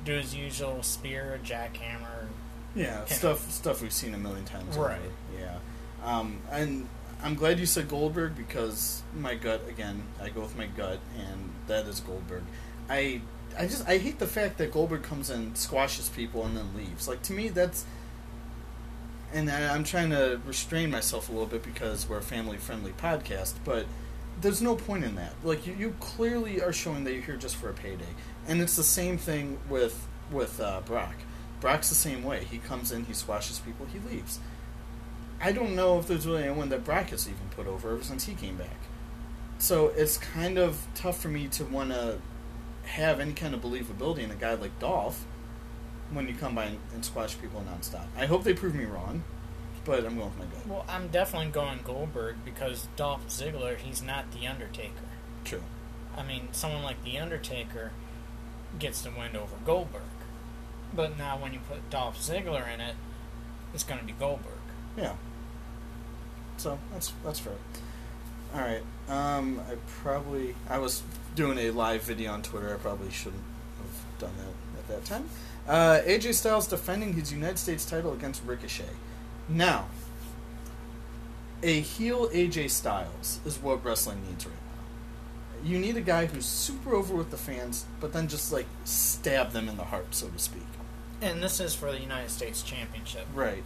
[0.04, 2.28] do his usual spear, jackhammer.
[2.76, 4.76] Yeah, stuff stuff we've seen a million times.
[4.76, 5.00] Right.
[5.40, 5.58] Yeah.
[6.04, 6.88] Um, and
[7.24, 11.52] I'm glad you said Goldberg because my gut again, I go with my gut, and
[11.68, 12.44] that is Goldberg.
[12.90, 13.22] I
[13.58, 17.08] I just I hate the fact that Goldberg comes and squashes people, and then leaves.
[17.08, 17.86] Like to me, that's.
[19.34, 22.92] And I, I'm trying to restrain myself a little bit because we're a family friendly
[22.94, 23.86] podcast, but
[24.40, 25.34] there's no point in that.
[25.44, 28.06] Like you, you clearly are showing that you're here just for a payday,
[28.48, 31.16] and it's the same thing with with uh, Brock.
[31.60, 32.44] Brock's the same way.
[32.44, 34.40] He comes in, he squashes people, he leaves.
[35.42, 38.26] I don't know if there's really anyone that Brock has even put over ever since
[38.26, 38.78] he came back.
[39.60, 42.20] So it's kind of tough for me to want to
[42.88, 45.26] have any kind of believability in a guy like Dolph
[46.12, 48.06] when you come by and, and squash people nonstop.
[48.18, 49.24] I hope they prove me wrong,
[49.86, 50.68] but I'm going with my gut.
[50.68, 54.94] Well, I'm definitely going Goldberg because Dolph Ziggler, he's not The Undertaker.
[55.44, 55.64] True.
[56.16, 57.92] I mean, someone like The Undertaker
[58.80, 60.02] gets the win over Goldberg.
[60.94, 62.96] But now when you put Dolph Ziggler in it,
[63.74, 64.54] it's going to be Goldberg.
[64.98, 65.14] Yeah.
[66.58, 67.54] So that's that's fair.
[68.54, 68.84] All right.
[69.10, 71.04] Um, I probably I was
[71.36, 72.74] doing a live video on Twitter.
[72.74, 73.44] I probably shouldn't
[73.78, 75.30] have done that at that time.
[75.68, 78.90] Uh, AJ Styles defending his United States title against Ricochet.
[79.50, 79.88] Now,
[81.64, 85.70] a heel AJ Styles is what wrestling needs right now.
[85.70, 89.52] You need a guy who's super over with the fans, but then just like stab
[89.52, 90.64] them in the heart, so to speak.
[91.22, 93.26] And this is for the United States Championship.
[93.34, 93.64] Right.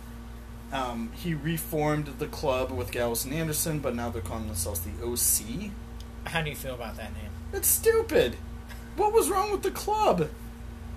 [0.71, 4.91] Um, he reformed the club with Gallows and Anderson, but now they're calling themselves the
[5.03, 5.71] OC.
[6.25, 7.31] How do you feel about that name?
[7.53, 8.37] It's stupid.
[8.95, 10.29] What was wrong with the club?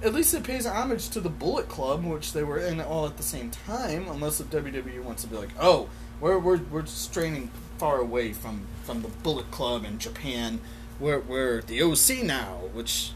[0.03, 3.17] At least it pays homage to the Bullet Club, which they were in all at
[3.17, 4.07] the same time.
[4.09, 5.89] Unless the WWE wants to be like, oh,
[6.21, 10.61] we're we're we're straining far away from from the Bullet Club in Japan.
[11.01, 13.13] We're we're the OC now, which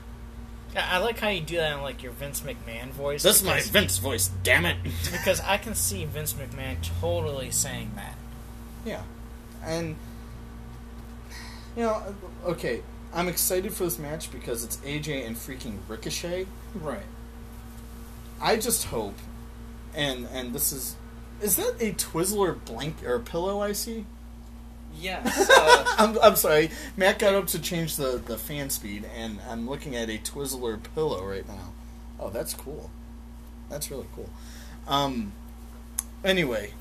[0.76, 3.22] I I like how you do that in like your Vince McMahon voice.
[3.22, 4.30] this is my because- Vince voice.
[4.42, 4.76] Damn it.
[5.12, 8.14] Because I can see Vince McMahon totally saying that.
[8.84, 9.02] Yeah,
[9.64, 9.96] and
[11.76, 12.02] you know,
[12.44, 12.82] okay,
[13.14, 16.46] I'm excited for this match because it's AJ and freaking Ricochet.
[16.74, 17.02] Right.
[18.40, 19.16] I just hope,
[19.94, 20.96] and and this is,
[21.42, 24.04] is that a Twizzler blank or pillow I see?
[25.00, 25.50] Yes.
[25.58, 29.68] Uh, I'm, I'm sorry, Matt got up to change the the fan speed, and I'm
[29.68, 31.72] looking at a Twizzler pillow right now.
[32.20, 32.90] Oh, that's cool.
[33.68, 34.30] That's really cool.
[34.86, 35.32] Um.
[36.24, 36.72] Anyway,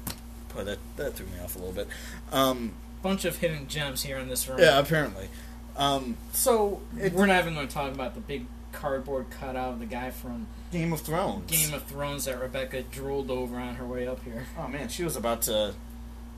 [0.53, 1.88] boy, that that threw me off a little bit.
[2.32, 2.73] Um.
[3.01, 4.60] Bunch of hidden gems here in this room.
[4.60, 5.30] Yeah, apparently.
[5.75, 6.17] Um.
[6.32, 9.86] So it, We're not even going to talk about the big cardboard cutout of the
[9.86, 11.49] guy from Game of Thrones.
[11.49, 14.45] Game of Thrones that Rebecca drooled over on her way up here.
[14.58, 15.73] Oh man, she was about to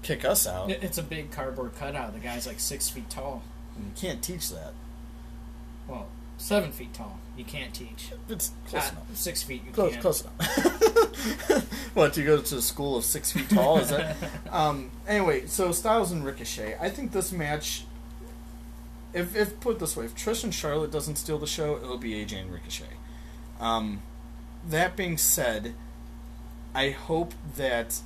[0.03, 0.69] kick us out.
[0.69, 2.13] It's a big cardboard cutout.
[2.13, 3.43] The guy's like six feet tall.
[3.77, 4.73] You can't teach that.
[5.88, 6.07] Well,
[6.38, 7.19] seven feet tall.
[7.38, 8.12] You can't teach.
[8.27, 9.15] It's close Ah, enough.
[9.15, 9.63] Six feet.
[9.65, 10.01] You Close, can.
[10.01, 11.93] close enough.
[11.93, 13.79] what to go to a school of six feet tall?
[13.79, 14.17] Is that?
[14.51, 16.77] um, anyway, so Styles and Ricochet.
[16.79, 17.85] I think this match.
[19.13, 22.12] If, if put this way, if Trish and Charlotte doesn't steal the show, it'll be
[22.23, 22.85] AJ and Ricochet.
[23.59, 24.03] Um,
[24.67, 25.73] that being said,
[26.75, 28.01] I hope that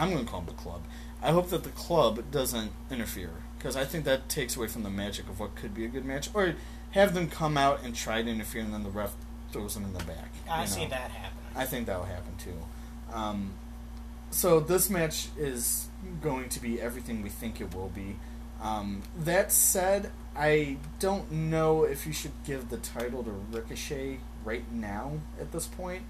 [0.00, 0.82] I'm going to call them the club.
[1.22, 4.90] I hope that the club doesn't interfere because I think that takes away from the
[4.90, 6.30] magic of what could be a good match.
[6.32, 6.54] Or
[6.92, 9.14] have them come out and try to interfere, and then the ref
[9.52, 10.32] throws them in the back.
[10.50, 10.90] I see know?
[10.90, 11.44] that happening.
[11.54, 12.54] I think that'll happen too.
[13.12, 13.52] Um,
[14.30, 15.88] so this match is
[16.22, 18.16] going to be everything we think it will be.
[18.62, 24.70] Um, that said, I don't know if you should give the title to Ricochet right
[24.72, 26.02] now at this point.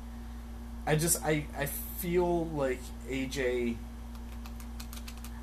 [0.87, 3.77] I just I I feel like AJ.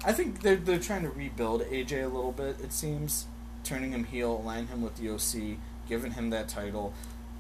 [0.06, 2.60] I think they're they're trying to rebuild AJ a little bit.
[2.62, 3.26] It seems
[3.63, 5.58] turning him heel, align him with the OC,
[5.89, 6.93] giving him that title.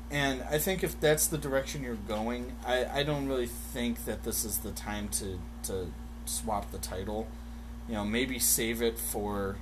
[0.09, 4.23] And I think if that's the direction you're going, I, I don't really think that
[4.23, 5.91] this is the time to, to
[6.25, 7.27] swap the title.
[7.89, 9.57] You know, maybe save it for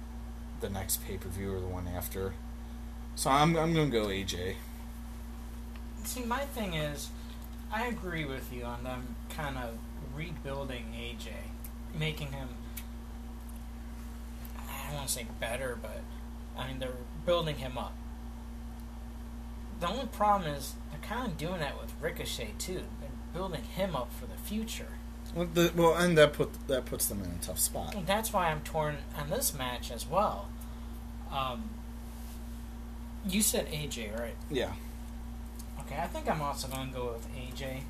[0.61, 2.33] the next pay per view or the one after.
[3.15, 4.55] So I'm I'm gonna go AJ.
[6.03, 7.09] See, my thing is,
[7.75, 9.77] I agree with you on them kind of
[10.15, 11.27] rebuilding AJ,
[11.93, 12.47] making him.
[14.57, 15.99] I don't want to say better, but
[16.57, 16.91] I mean they're
[17.25, 17.93] building him up.
[19.81, 22.83] The only problem is they're kind of doing that with Ricochet too.
[23.01, 24.87] They're building him up for the future.
[25.35, 27.93] Well, the, well, and that put that puts them in a tough spot.
[27.93, 30.47] And that's why I'm torn on this match as well.
[31.29, 31.71] Um,
[33.27, 34.35] you said AJ, right?
[34.49, 34.71] Yeah.
[35.85, 37.81] Okay, I think I'm also going to go with AJ,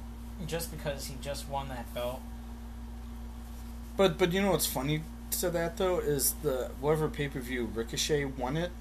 [0.47, 2.21] just because he just won that belt.
[3.97, 7.69] But but you know what's funny to that though is the whatever pay per view
[7.73, 8.71] Ricochet won it,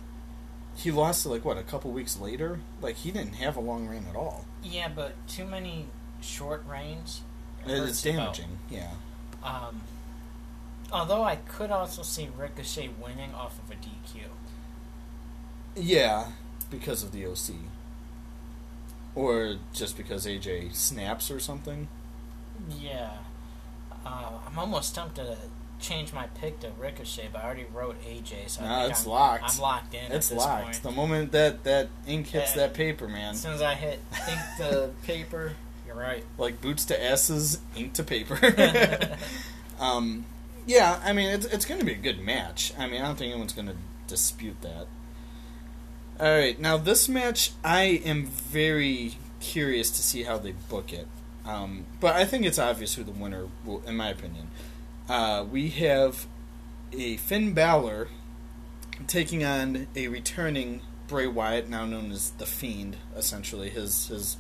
[0.77, 2.61] he lost it like what a couple weeks later.
[2.81, 4.45] Like he didn't have a long reign at all.
[4.63, 5.87] Yeah, but too many
[6.21, 7.23] short reigns.
[7.61, 8.35] It's hurts the belt.
[8.35, 8.59] damaging.
[8.71, 8.91] Yeah.
[9.43, 9.83] Um,
[10.93, 14.25] although I could also see Ricochet winning off of a DQ.
[15.77, 16.29] Yeah,
[16.71, 17.55] because of the OC.
[19.15, 21.89] Or just because AJ snaps or something.
[22.81, 23.11] Yeah,
[24.05, 25.37] uh, I'm almost tempted to
[25.81, 29.55] change my pick to Ricochet, but I already wrote AJ, so Nah, it's I'm, locked.
[29.55, 30.11] I'm locked in.
[30.13, 30.65] It's locked.
[30.65, 30.83] Point.
[30.83, 32.63] The moment that that ink hits Yeah.
[32.63, 35.53] that paper, man, As soon as I hit ink the paper,
[35.87, 36.25] you're right.
[36.39, 38.39] like boots to asses, ink to paper.
[39.81, 40.25] um,
[40.67, 42.73] yeah, I mean it's it's going to be a good match.
[42.79, 43.77] I mean I don't think anyone's going to
[44.07, 44.87] dispute that.
[46.21, 51.09] All right, now this match I am very curious to see how they book it.
[51.45, 54.49] Um, but I think it's obvious who the winner will, in my opinion.
[55.09, 56.27] Uh, we have
[56.93, 58.09] a Finn Balor
[59.09, 64.37] taking on a returning Bray Wyatt, now known as the Fiend, essentially his his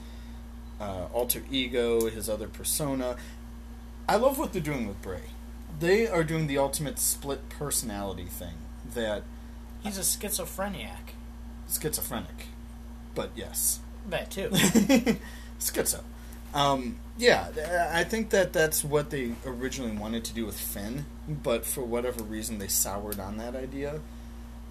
[0.80, 3.16] uh, alter ego, his other persona.
[4.08, 5.30] I love what they're doing with Bray.
[5.80, 8.54] They are doing the ultimate split personality thing
[8.94, 9.24] that
[9.82, 11.13] He's a schizophrenic.
[11.68, 12.46] Schizophrenic,
[13.14, 14.48] but yes, That too.
[15.60, 16.00] schizo.
[16.52, 21.64] Um, yeah, I think that that's what they originally wanted to do with Finn, but
[21.66, 24.00] for whatever reason they soured on that idea.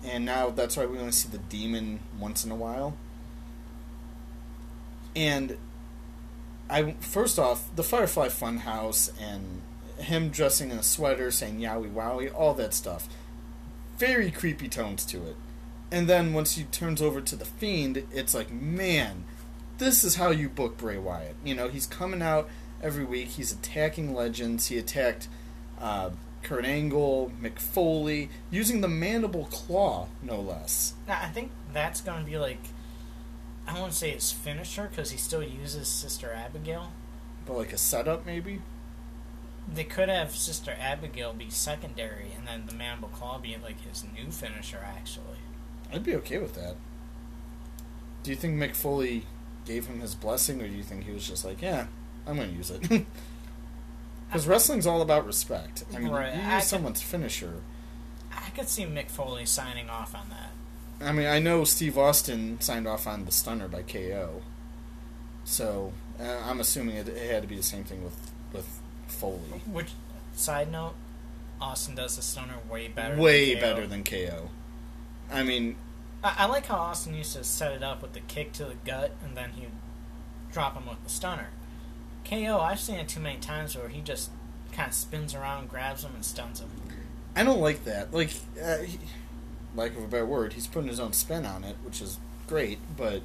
[0.06, 2.96] and now that's why we only see the demon once in a while.
[5.16, 5.58] And
[6.70, 9.62] I first off, the Firefly Funhouse and
[9.98, 13.08] him dressing in a sweater, saying "yowie wowie," all that stuff,
[13.98, 15.36] very creepy tones to it.
[15.94, 19.26] And then once he turns over to the Fiend, it's like, man,
[19.78, 21.36] this is how you book Bray Wyatt.
[21.46, 22.50] You know, he's coming out
[22.82, 23.28] every week.
[23.28, 24.66] He's attacking legends.
[24.66, 25.28] He attacked
[25.80, 26.10] uh,
[26.42, 30.96] Kurt Angle, Mick Foley, using the mandible claw, no less.
[31.08, 32.70] Now, I think that's going to be like,
[33.68, 36.92] I won't say his finisher because he still uses Sister Abigail.
[37.46, 38.64] But like a setup, maybe.
[39.72, 44.04] They could have Sister Abigail be secondary and then the mandible claw be like his
[44.04, 45.38] new finisher, actually.
[45.94, 46.76] I'd be okay with that.
[48.24, 49.26] Do you think Mick Foley
[49.66, 51.88] gave him his blessing, or do you think he was just like, yeah,
[52.28, 53.06] I'm going to use it?
[54.28, 55.84] Because wrestling's all about respect.
[55.96, 57.62] I mean, Right, you use I could- someone's finisher.
[58.36, 61.08] I could see Mick Foley signing off on that.
[61.08, 64.42] I mean, I know Steve Austin signed off on the stunner by KO,
[65.44, 68.16] so uh, I'm assuming it, it had to be the same thing with
[68.54, 69.38] with Foley.
[69.72, 69.92] Which,
[70.34, 70.96] side note,
[71.62, 73.16] Austin does the stunner way better.
[73.18, 74.50] Way than better than KO.
[75.34, 75.76] I mean,
[76.24, 78.76] I, I like how Austin used to set it up with the kick to the
[78.86, 79.72] gut and then he'd
[80.52, 81.50] drop him with the stunner.
[82.24, 84.30] KO, I've seen it too many times where he just
[84.72, 86.70] kind of spins around, grabs him, and stuns him.
[87.36, 88.14] I don't like that.
[88.14, 88.32] Like,
[88.64, 89.00] uh, he,
[89.76, 92.80] lack of a better word, he's putting his own spin on it, which is great,
[92.96, 93.22] but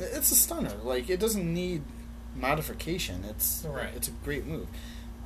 [0.00, 0.74] it's a stunner.
[0.82, 1.82] Like, it doesn't need
[2.34, 3.24] modification.
[3.24, 3.90] It's Right.
[3.94, 4.66] It's a great move.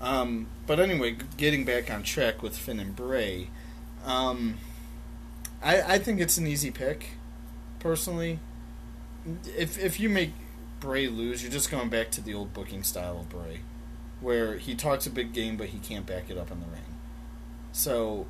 [0.00, 3.48] Um, but anyway, getting back on track with Finn and Bray,
[4.04, 4.58] um,
[5.62, 7.10] I, I think it's an easy pick,
[7.78, 8.38] personally.
[9.56, 10.32] If if you make
[10.80, 13.60] Bray lose, you're just going back to the old booking style of Bray,
[14.20, 16.80] where he talks a big game but he can't back it up in the ring.
[17.72, 18.26] So,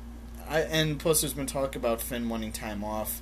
[0.49, 3.21] I and plus there's been talk about Finn wanting time off.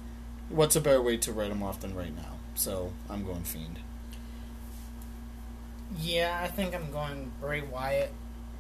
[0.50, 2.40] What's a better way to write him off than right now?
[2.56, 3.80] So I'm going Fiend.
[5.98, 8.12] Yeah, I think I'm going Bray Wyatt.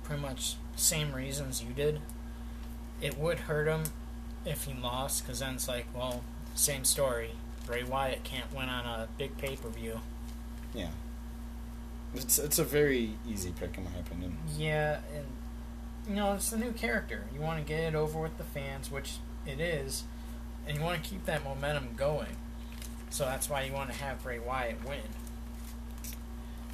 [0.04, 2.00] Pretty much same reasons you did.
[3.02, 3.84] It would hurt him
[4.46, 6.24] if he lost, because then it's like, well,
[6.56, 7.32] same story.
[7.66, 10.00] Bray Wyatt can't win on a big pay per view.
[10.74, 10.90] Yeah.
[12.16, 14.36] It's it's a very easy pick in my opinion.
[14.58, 15.26] Yeah, and
[16.08, 17.26] you know it's the new character.
[17.34, 20.04] You want to get it over with the fans, which it is,
[20.68, 22.36] and you want to keep that momentum going.
[23.12, 25.00] So that's why you want to have Bray Wyatt win.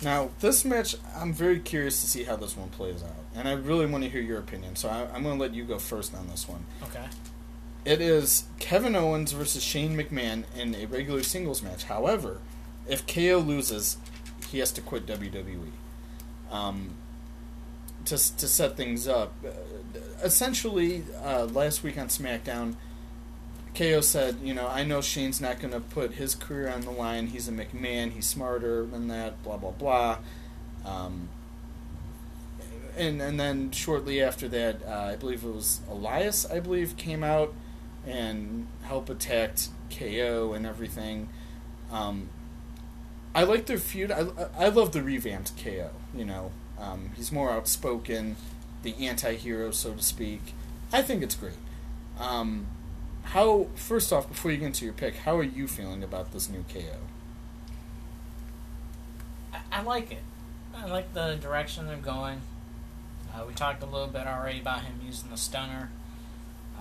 [0.02, 3.54] Now this match, I'm very curious to see how this one plays out, and I
[3.54, 4.78] really want to hear your opinion.
[4.78, 6.66] So I, I'm going to let you go first on this one.
[6.84, 7.06] Okay.
[7.86, 11.84] It is Kevin Owens versus Shane McMahon in a regular singles match.
[11.84, 12.42] However,
[12.90, 13.98] if KO loses,
[14.50, 15.70] he has to quit WWE.
[16.50, 16.96] Um,
[18.06, 19.50] to, to set things up, uh,
[20.24, 22.76] essentially, uh, last week on SmackDown,
[23.76, 26.92] KO said, you know, I know Shane's not going to put his career on the
[26.92, 27.28] line.
[27.28, 28.14] He's a McMahon.
[28.14, 29.44] He's smarter than that.
[29.44, 30.18] Blah blah blah.
[30.86, 31.30] Um,
[32.98, 36.46] and and then shortly after that, uh, I believe it was Elias.
[36.46, 37.54] I believe came out
[38.06, 41.30] and help attacked KO and everything.
[41.92, 42.30] Um,
[43.34, 44.12] I like their feud.
[44.12, 44.28] I,
[44.58, 45.92] I love the revamped KO.
[46.16, 48.38] You know, um, he's more outspoken,
[48.84, 50.54] the anti-hero, so to speak.
[50.94, 51.58] I think it's great.
[52.20, 52.68] Um,
[53.24, 56.50] how first off, before you get into your pick, how are you feeling about this
[56.50, 56.98] new KO?
[59.52, 60.24] I, I like it.
[60.74, 62.42] I like the direction they're going.
[63.34, 65.90] Uh, we talked a little bit already about him using the stunner.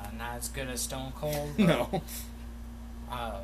[0.04, 1.54] Uh, not as good as Stone Cold.
[1.56, 2.02] but, No,
[3.10, 3.40] Uh,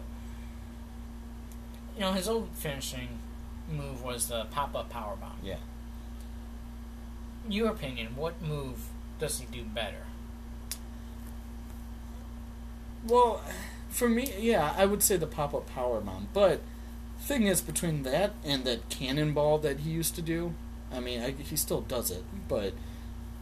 [1.95, 3.09] you know, his old finishing
[3.71, 5.39] move was the pop up power bomb.
[5.43, 5.57] yeah.
[7.49, 8.89] Your opinion, what move
[9.19, 10.05] does he do better?
[13.07, 13.41] Well,
[13.89, 16.29] for me, yeah, I would say the pop up power bomb.
[16.35, 16.61] But
[17.21, 20.55] thing is, between that and that cannonball that he used to do,
[20.93, 22.25] I mean, I, he still does it.
[22.49, 22.75] But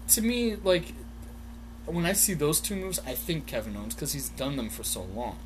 [0.08, 0.94] to me, like
[1.92, 4.82] when I see those two moves, I think Kevin Owens because he's done them for
[4.82, 5.38] so long.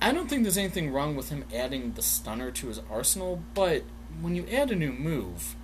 [0.00, 3.84] I don't think there's anything wrong with him adding the stunner to his arsenal, but
[4.20, 5.54] when you add a new move,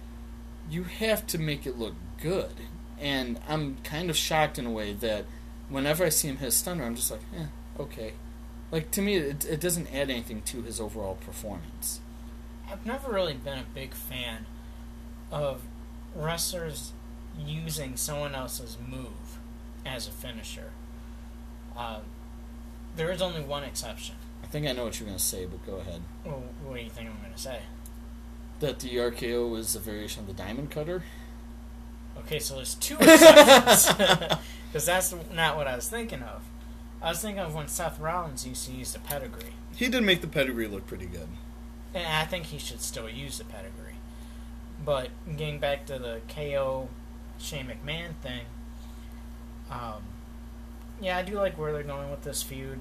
[0.71, 2.53] you have to make it look good.
[3.01, 5.25] And I'm kind of shocked in a way that
[5.69, 7.47] whenever I see him hit a stunner, I'm just like, eh,
[7.81, 8.13] okay.
[8.71, 12.01] Like to me, it, it doesn't add anything to his overall performance.
[12.71, 14.47] I've never really been a big fan
[15.33, 15.63] of
[16.15, 16.93] wrestlers
[17.39, 19.28] using someone else's move
[19.89, 20.71] as a finisher.
[21.77, 22.01] Uh,
[22.97, 24.17] there is only one exception.
[24.43, 26.03] I think I know what you're gonna say, but go ahead.
[26.25, 27.61] Well, what do you think I'm going to say?
[28.61, 31.05] That the RKO is a variation of the Diamond Cutter.
[32.19, 34.39] Okay, so there's two exceptions.
[34.69, 36.43] Because that's not what I was thinking of.
[37.01, 39.55] I was thinking of when Seth Rollins used to use the pedigree.
[39.75, 41.29] He did make the pedigree look pretty good.
[41.95, 43.95] And I think he should still use the pedigree.
[44.85, 46.89] But getting back to the KO
[47.39, 48.43] Shane McMahon thing,
[49.71, 50.03] um,
[51.01, 52.81] yeah, I do like where they're going with this feud.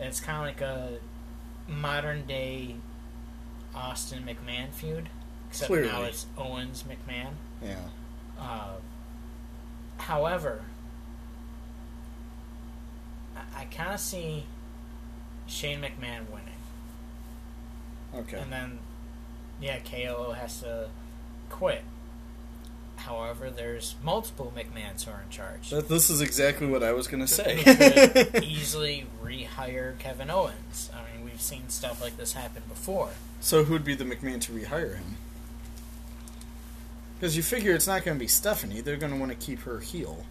[0.00, 0.98] It's kind of like a
[1.68, 2.76] modern day
[3.74, 5.08] Austin McMahon feud,
[5.48, 7.32] except now it's Owens McMahon.
[7.62, 7.76] Yeah.
[8.38, 8.76] Uh,
[9.98, 10.62] however,
[13.36, 14.44] I, I kind of see
[15.46, 16.52] Shane McMahon winning.
[18.14, 18.38] Okay.
[18.38, 18.78] And then,
[19.60, 20.88] yeah, KO has to
[21.48, 21.82] quit.
[22.96, 25.70] However, there's multiple McMahons who are in charge.
[25.70, 27.62] That, this is exactly what I was going to say.
[27.62, 30.90] Could easily rehire Kevin Owens.
[30.94, 33.10] I mean, we've seen stuff like this happen before.
[33.40, 35.16] so who'd be the McMahon to rehire him?
[37.18, 38.80] Because you figure it's not going to be Stephanie.
[38.80, 40.24] They're going to want to keep her heel.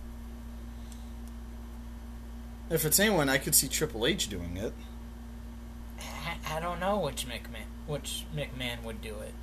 [2.69, 4.73] If it's anyone, I could see Triple H doing it.
[5.99, 9.33] I, I don't know which McMahon which McMahon would do it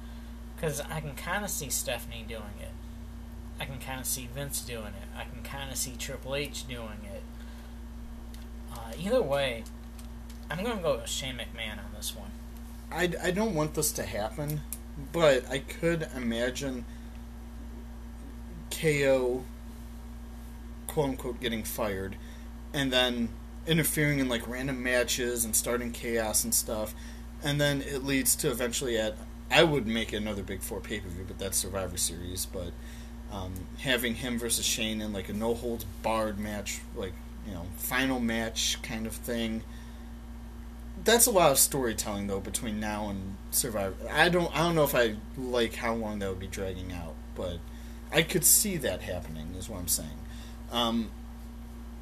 [0.57, 2.72] because I can kind of see Stephanie doing it.
[3.61, 5.17] I can kind of see Vince doing it.
[5.17, 7.23] I can kind of see Triple H doing it.
[8.73, 9.65] Uh, either way,
[10.51, 12.31] I'm going to go with Shane McMahon on this one.
[12.91, 14.61] I, I don't want this to happen,
[15.13, 16.85] but I could imagine
[18.71, 19.45] KO,
[20.87, 22.17] quote unquote, getting fired,
[22.75, 23.29] and then
[23.67, 26.95] interfering in like random matches and starting chaos and stuff,
[27.43, 29.17] and then it leads to eventually at
[29.51, 32.73] I would make another Big Four pay per view, but that's Survivor Series, but
[33.33, 37.15] um, having him versus Shane in like a no holds barred match, like
[37.47, 39.63] you know final match kind of thing
[41.05, 43.95] that's a lot of storytelling though between now and Survivor.
[44.11, 47.15] I don't I don't know if I like how long that would be dragging out,
[47.35, 47.59] but
[48.13, 49.55] I could see that happening.
[49.59, 50.11] Is what I'm saying.
[50.71, 51.11] Um,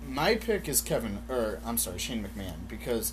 [0.06, 3.12] my pick is Kevin, or I'm sorry, Shane McMahon, because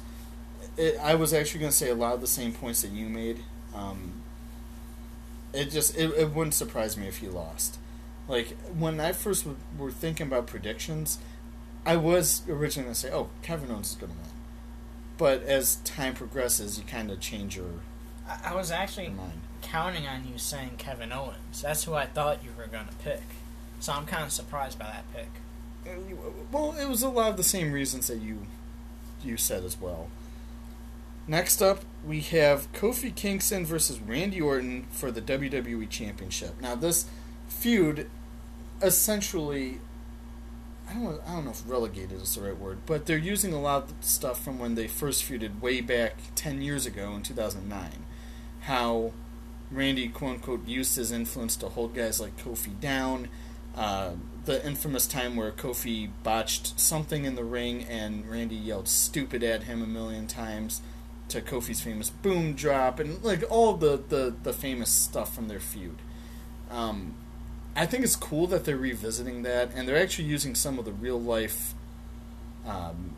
[0.77, 3.07] it, I was actually going to say a lot of the same points that you
[3.07, 3.39] made.
[3.73, 4.21] Um,
[5.53, 7.79] it just it, it wouldn't surprise me if he lost.
[8.27, 11.19] Like when I first w- were thinking about predictions,
[11.85, 14.27] I was originally going to say, "Oh, Kevin Owens is going to win."
[15.17, 17.81] But as time progresses, you kind of change your
[18.27, 19.11] I, I was actually
[19.61, 21.61] counting on you saying Kevin Owens.
[21.61, 23.23] That's who I thought you were going to pick.
[23.79, 25.29] So I'm kind of surprised by that pick.
[26.51, 28.45] Well, it was a lot of the same reasons that you
[29.23, 30.09] you said as well.
[31.27, 36.61] Next up, we have Kofi Kingston versus Randy Orton for the WWE Championship.
[36.61, 37.05] Now, this
[37.49, 38.09] feud
[38.81, 39.79] essentially
[40.89, 43.61] I don't I don't know if relegated is the right word, but they're using a
[43.61, 48.05] lot of stuff from when they first feuded way back 10 years ago in 2009.
[48.61, 49.11] How
[49.69, 53.27] Randy quote unquote used his influence to hold guys like Kofi down.
[53.75, 54.13] Uh,
[54.45, 59.63] the infamous time where Kofi botched something in the ring and Randy yelled stupid at
[59.63, 60.81] him a million times
[61.27, 65.59] to Kofi's famous boom drop and like all the, the, the famous stuff from their
[65.59, 65.97] feud.
[66.71, 67.15] Um,
[67.77, 70.91] I think it's cool that they're revisiting that and they're actually using some of the
[70.91, 71.75] real life
[72.65, 73.15] um,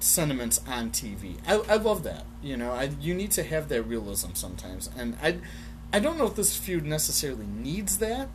[0.00, 1.36] sentiments on TV.
[1.46, 2.24] I, I love that.
[2.42, 5.38] You know, I, you need to have that realism sometimes, and I
[5.92, 8.28] I don't know if this feud necessarily needs that,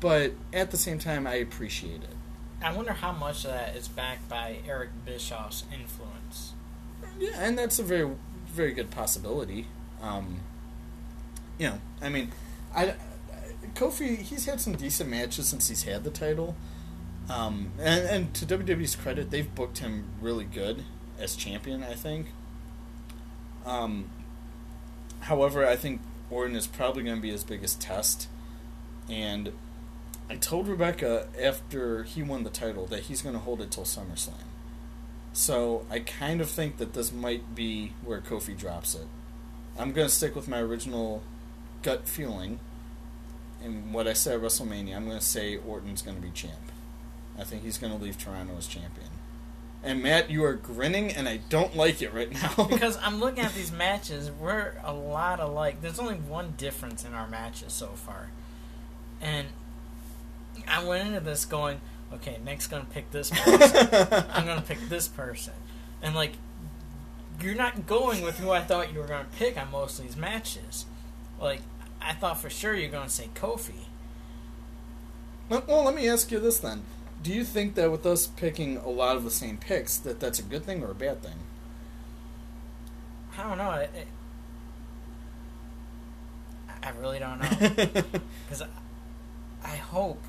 [0.00, 2.16] but at the same time, I appreciate it.
[2.62, 6.52] I wonder how much of that is backed by Eric Bischoff's influence.
[7.18, 8.10] Yeah, and that's a very
[8.46, 9.66] very good possibility.
[10.02, 10.40] Um,
[11.58, 12.32] you know, I mean,
[12.74, 12.94] I
[13.74, 16.56] Kofi he's had some decent matches since he's had the title.
[17.28, 20.84] Um, and, and to WWE's credit, they've booked him really good
[21.18, 21.82] as champion.
[21.82, 22.28] I think.
[23.64, 24.10] Um,
[25.20, 26.00] however, I think
[26.30, 28.28] Orton is probably going to be his biggest test,
[29.08, 29.52] and
[30.28, 33.84] I told Rebecca after he won the title that he's going to hold it till
[33.84, 34.44] SummerSlam.
[35.32, 39.06] So I kind of think that this might be where Kofi drops it.
[39.78, 41.22] I'm going to stick with my original
[41.82, 42.60] gut feeling.
[43.64, 46.52] And what I said at WrestleMania, I'm going to say Orton's going to be champ.
[47.38, 49.08] I think he's going to leave Toronto as champion.
[49.82, 52.64] And Matt, you are grinning, and I don't like it right now.
[52.70, 55.80] because I'm looking at these matches, we're a lot alike.
[55.82, 58.30] There's only one difference in our matches so far.
[59.20, 59.48] And
[60.68, 61.80] I went into this going,
[62.14, 63.88] okay, Nick's gonna pick this person.
[64.30, 65.54] I'm gonna pick this person.
[66.02, 66.32] And like
[67.40, 70.16] you're not going with who I thought you were gonna pick on most of these
[70.16, 70.86] matches.
[71.40, 71.60] Like
[72.04, 73.86] I thought for sure you're gonna say Kofi.
[75.48, 76.82] Well, let me ask you this then:
[77.22, 80.38] Do you think that with us picking a lot of the same picks, that that's
[80.38, 81.38] a good thing or a bad thing?
[83.36, 83.70] I don't know.
[83.72, 84.06] It, it,
[86.82, 88.02] I really don't know.
[88.44, 88.68] Because I,
[89.64, 90.22] I hope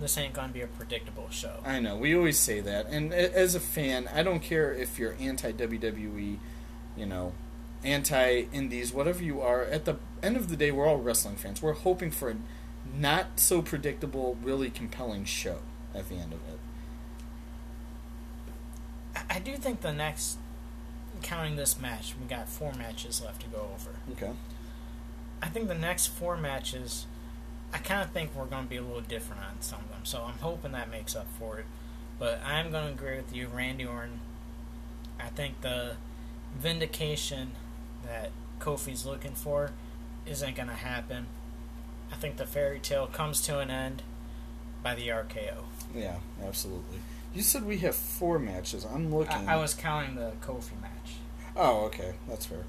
[0.00, 1.60] this ain't gonna be a predictable show.
[1.64, 5.14] I know we always say that, and as a fan, I don't care if you're
[5.20, 6.38] anti WWE,
[6.96, 7.32] you know,
[7.84, 9.64] anti Indies, whatever you are.
[9.64, 11.62] At the end of the day, we're all wrestling fans.
[11.62, 12.36] We're hoping for a
[12.98, 15.58] not so predictable, really compelling show
[15.94, 16.58] at the end of it.
[19.28, 20.38] I, do think the next,
[21.22, 23.90] counting this match, we got four matches left to go over.
[24.12, 24.32] Okay.
[25.42, 27.06] I think the next four matches,
[27.72, 30.04] I kind of think we're going to be a little different on some of them.
[30.04, 31.66] So I'm hoping that makes up for it.
[32.18, 34.20] But I'm going to agree with you, Randy Orton.
[35.20, 35.96] I think the
[36.58, 37.52] vindication
[38.06, 38.30] that
[38.60, 39.70] Kofi's looking for
[40.26, 41.26] isn't going to happen.
[42.12, 44.02] I think the fairy tale comes to an end
[44.82, 45.64] by the RKO.
[45.94, 46.98] Yeah, absolutely.
[47.34, 48.84] You said we have four matches.
[48.84, 49.48] I'm looking.
[49.48, 51.16] I, I was counting the Kofi match.
[51.56, 52.64] Oh, okay, that's fair.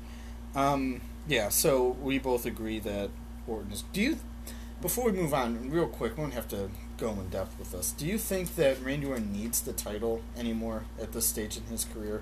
[0.56, 3.10] Um, yeah, so we both agree that
[3.48, 3.84] Orton is.
[3.94, 4.18] Do you?
[4.82, 7.92] Before we move on, real quick, we don't have to go in depth with this.
[7.92, 11.86] Do you think that Randy Orton needs the title anymore at this stage in his
[11.86, 12.22] career?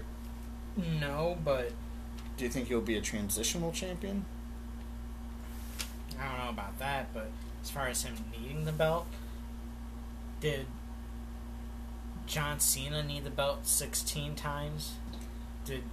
[0.78, 1.72] No, but
[2.42, 4.26] Do you think he'll be a transitional champion?
[6.20, 7.30] I don't know about that, but
[7.62, 9.06] as far as him needing the belt,
[10.40, 10.66] did
[12.26, 14.94] John Cena need the belt 16 times?
[15.66, 15.84] Did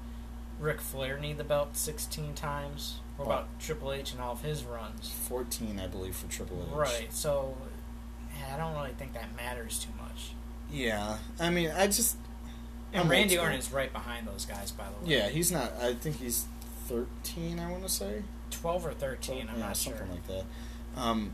[0.58, 3.00] Ric Flair need the belt 16 times?
[3.18, 5.10] What about Triple H and all of his runs?
[5.10, 6.74] Fourteen, I believe, for Triple H.
[6.74, 7.58] Right, so
[8.50, 10.30] I don't really think that matters too much.
[10.72, 12.16] Yeah, I mean, I just.
[12.92, 15.14] And I'm Randy Orton is right behind those guys, by the way.
[15.16, 15.72] Yeah, he's not.
[15.80, 16.46] I think he's
[16.86, 17.58] thirteen.
[17.58, 18.22] I want to say.
[18.50, 20.14] 12 or 13, I'm yeah, not something sure.
[20.14, 21.00] like that.
[21.00, 21.32] Um,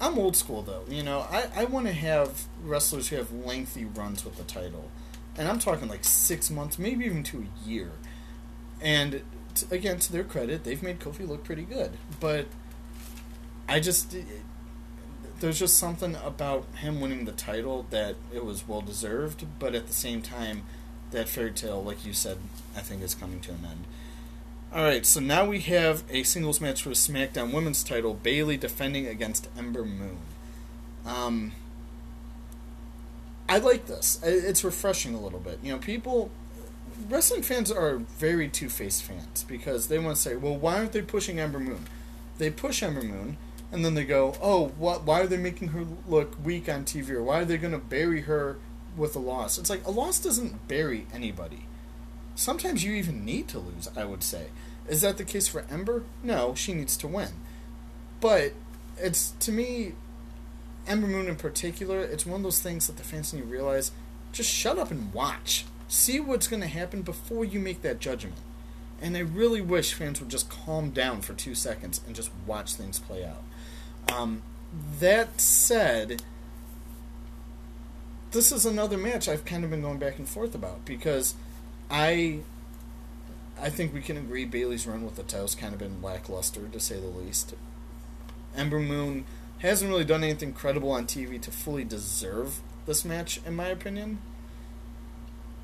[0.00, 0.84] I'm old school though.
[0.88, 4.90] You know, I, I want to have wrestlers who have lengthy runs with the title,
[5.36, 7.90] and I'm talking like six months, maybe even to a year.
[8.80, 9.22] And
[9.54, 11.92] t- again, to their credit, they've made Kofi look pretty good.
[12.18, 12.46] But
[13.68, 14.16] I just
[15.40, 19.44] there's just something about him winning the title that it was well deserved.
[19.58, 20.62] But at the same time,
[21.10, 22.38] that fairy tale, like you said,
[22.76, 23.84] I think is coming to an end.
[24.72, 28.56] All right, so now we have a singles match for the SmackDown Women's title: Bayley
[28.56, 30.18] defending against Ember Moon.
[31.04, 31.52] Um,
[33.48, 34.20] I like this.
[34.22, 35.58] It's refreshing a little bit.
[35.60, 36.30] You know, people,
[37.08, 41.02] wrestling fans are very two-faced fans because they want to say, "Well, why aren't they
[41.02, 41.88] pushing Ember Moon?"
[42.38, 43.38] They push Ember Moon,
[43.72, 45.04] and then they go, "Oh, what?
[45.04, 47.10] Why are they making her look weak on TV?
[47.10, 48.58] Or why are they going to bury her
[48.96, 51.66] with a loss?" It's like a loss doesn't bury anybody.
[52.34, 54.46] Sometimes you even need to lose, I would say.
[54.88, 56.04] Is that the case for Ember?
[56.22, 57.28] No, she needs to win.
[58.20, 58.52] But
[58.98, 59.94] it's to me
[60.86, 63.92] Ember Moon in particular, it's one of those things that the fans need to realize
[64.32, 65.64] just shut up and watch.
[65.88, 68.36] See what's going to happen before you make that judgment.
[69.02, 72.74] And I really wish fans would just calm down for two seconds and just watch
[72.74, 73.42] things play out.
[74.10, 74.42] Um,
[75.00, 76.22] that said,
[78.30, 81.34] this is another match I've kind of been going back and forth about because
[81.90, 82.40] I
[83.60, 86.80] I think we can agree Bayley's run with the title's kind of been lackluster to
[86.80, 87.54] say the least.
[88.56, 89.24] Ember Moon
[89.58, 94.18] hasn't really done anything credible on TV to fully deserve this match, in my opinion.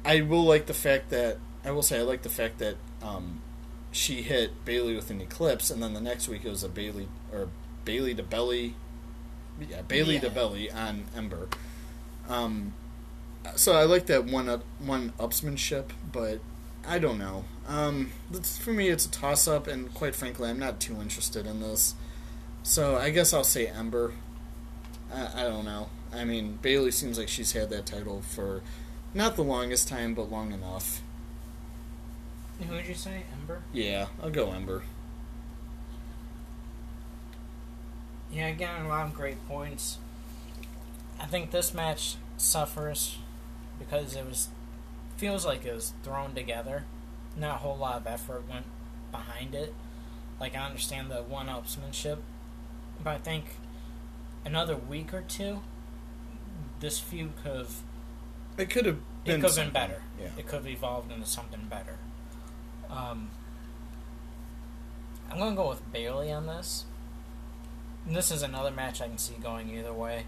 [0.05, 3.41] I will like the fact that I will say I like the fact that um,
[3.91, 7.09] she hit Bayley with an eclipse, and then the next week it was a Bayley
[7.33, 7.49] or
[7.87, 8.75] Bayley to belly,
[9.71, 10.33] yeah, Bayley to Yeah.
[10.35, 11.49] belly on Ember.
[12.29, 12.75] Um,
[13.55, 16.41] so I like that one up, one upsmanship, but
[16.87, 17.45] I don't know.
[17.67, 18.11] Um,
[18.61, 21.95] for me, it's a toss up, and quite frankly, I'm not too interested in this.
[22.63, 24.13] So I guess I'll say Ember.
[25.15, 25.89] I, I don't know.
[26.13, 28.63] I mean, Bayley seems like she's had that title for
[29.15, 31.01] not the longest time, but long enough.
[32.61, 33.23] Who would you say?
[33.41, 33.63] Ember?
[33.73, 34.83] Yeah, I'll go Ember.
[38.31, 39.99] Yeah, again, a lot of great points.
[41.21, 43.19] I think this match suffers
[43.79, 44.49] because it was
[45.17, 46.85] feels like it was thrown together.
[47.37, 48.67] Not a whole lot of effort went
[49.11, 49.75] behind it.
[50.39, 52.19] Like I understand the one-upsmanship,
[53.03, 53.57] but I think
[54.45, 55.61] another week or two,
[56.81, 57.75] this feud could have
[58.59, 60.03] It could have it been could have been better.
[60.21, 60.29] Yeah.
[60.37, 61.99] It could have evolved into something better.
[62.91, 63.31] Um,
[65.31, 66.85] I'm gonna go with Bayley on this.
[68.07, 70.25] This is another match I can see going either way.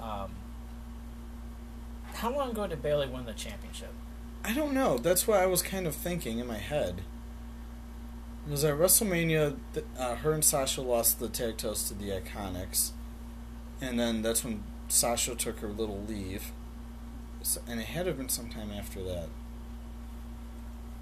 [0.00, 0.30] Um,
[2.14, 3.92] how long ago did Bayley win the championship?
[4.44, 4.98] I don't know.
[4.98, 7.02] That's what I was kind of thinking in my head.
[8.46, 9.56] It was at WrestleMania,
[9.96, 12.90] uh, her and Sasha lost the tag titles to the Iconics,
[13.80, 16.50] and then that's when Sasha took her little leave,
[17.40, 19.28] so, and it had to have been sometime after that.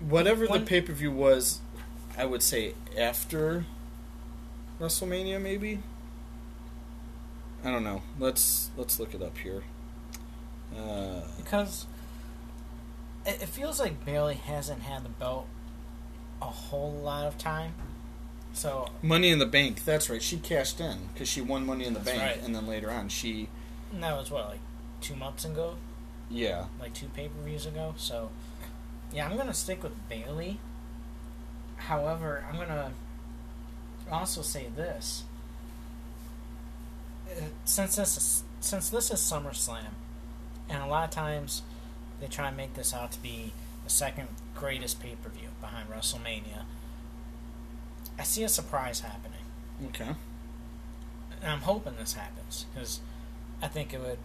[0.01, 1.61] Whatever the pay per view was,
[2.17, 3.65] I would say after
[4.79, 5.81] WrestleMania, maybe.
[7.65, 8.03] I don't know.
[8.19, 9.63] Let's let's look it up here.
[10.77, 11.87] Uh, because
[13.27, 15.47] it, it feels like Bayley hasn't had the belt
[16.41, 17.75] a whole lot of time.
[18.53, 19.85] So Money in the Bank.
[19.85, 20.23] That's right.
[20.23, 22.43] She cashed in because she won Money in the Bank, right.
[22.43, 23.49] and then later on she,
[23.93, 24.61] and that was what like
[25.01, 25.77] two months ago,
[26.29, 27.95] yeah, like two pay per views ago.
[27.97, 28.31] So
[29.13, 30.59] yeah, I'm gonna stick with Bayley.
[31.77, 32.93] However, I'm gonna
[34.11, 35.25] also say this:
[37.65, 39.93] since this is, since this is SummerSlam,
[40.69, 41.63] and a lot of times
[42.21, 43.53] they try and make this out to be
[43.85, 46.65] the second greatest pay per view behind WrestleMania.
[48.19, 49.41] I see a surprise happening.
[49.87, 50.15] okay.
[51.43, 53.01] And I'm hoping this happens because
[53.63, 54.19] I think it would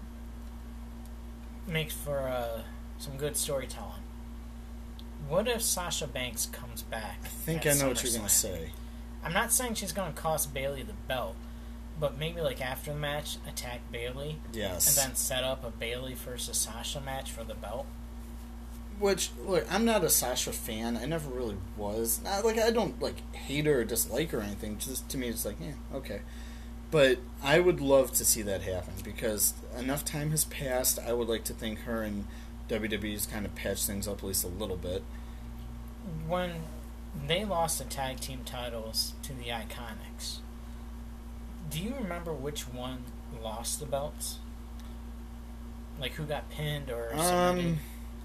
[1.65, 2.61] make for uh,
[2.97, 4.01] some good storytelling.
[5.29, 7.19] What if Sasha Banks comes back?
[7.23, 8.71] I think I know what you're gonna say.
[9.23, 11.35] I'm not saying she's going to cost Bayley the belt,
[11.99, 14.87] but maybe like after the match, attack Bayley Yes.
[14.97, 17.85] and then set up a Bayley versus Sasha match for the belt.
[18.99, 20.95] Which look, I'm not a Sasha fan.
[20.97, 22.21] I never really was.
[22.23, 24.77] Not, like I don't like hate her or dislike her or anything.
[24.77, 26.21] Just to me, it's like, yeah, okay.
[26.91, 30.97] But I would love to see that happen because enough time has passed.
[30.99, 32.25] I would like to think her and
[32.69, 35.03] WWE's kind of patched things up at least a little bit.
[36.27, 36.51] When
[37.27, 40.37] they lost the tag team titles to the Iconics,
[41.75, 43.03] do you remember which one
[43.43, 44.39] lost the belts?
[45.99, 47.13] Like who got pinned or?
[47.15, 47.79] Um,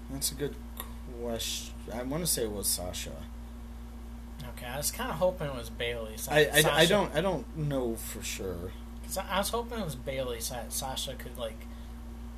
[0.09, 0.55] that's a good
[1.21, 1.73] question.
[1.93, 3.11] I want to say it was Sasha.
[4.55, 6.17] Okay, I was kind of hoping it was Bayley.
[6.17, 8.71] Sa- I, I, I don't I don't know for sure.
[9.03, 11.65] 'cause I I was hoping it was Bayley, so that Sasha could like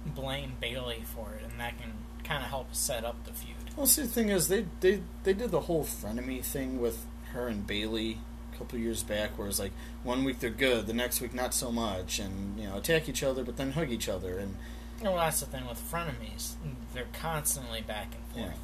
[0.05, 1.91] blame Bayley for it, and that can
[2.23, 3.55] kind of help set up the feud.
[3.75, 7.47] Well, see, the thing is, they they they did the whole frenemy thing with her
[7.47, 8.19] and Bayley
[8.53, 9.71] a couple years back, where it's like
[10.03, 13.23] one week they're good, the next week not so much, and you know attack each
[13.23, 14.55] other, but then hug each other, and
[15.01, 16.53] oh, Well, that's the thing with frenemies;
[16.93, 18.49] they're constantly back and Yeah.
[18.49, 18.59] forth.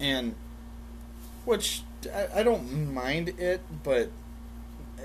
[0.00, 0.34] and
[1.44, 1.82] which
[2.14, 4.10] I, I don't mind it, but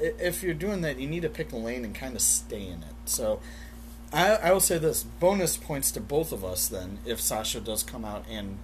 [0.02, 2.80] if you're doing that, you need to pick a lane and kind of stay in
[2.84, 2.96] it.
[3.06, 3.40] So.
[4.12, 7.84] I, I will say this bonus points to both of us then if Sasha does
[7.84, 8.58] come out and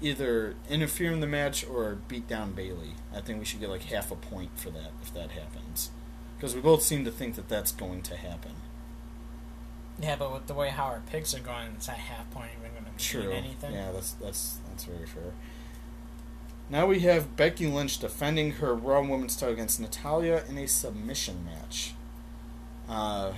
[0.00, 2.94] either interfere in the match or beat down Bayley.
[3.14, 5.90] I think we should get like half a point for that if that happens,
[6.36, 8.52] because we both seem to think that that's going to happen.
[10.00, 12.72] Yeah, but with the way how our picks are going, it's at half point even
[12.72, 13.28] going to True.
[13.28, 13.72] mean anything.
[13.74, 15.32] Yeah, that's that's that's very fair.
[16.68, 21.44] Now we have Becky Lynch defending her Raw Women's title against Natalya in a submission
[21.44, 21.92] match.
[22.88, 23.34] Uh,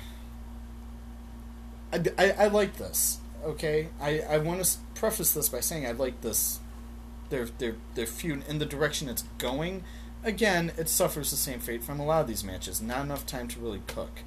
[1.93, 3.19] I, I, I like this.
[3.47, 6.59] Okay, I, I want to preface this by saying I like this.
[7.31, 9.85] Their their their feud in the direction it's going.
[10.25, 12.83] Again, it suffers the same fate from a lot of these matches.
[12.83, 14.23] Not enough time to really cook.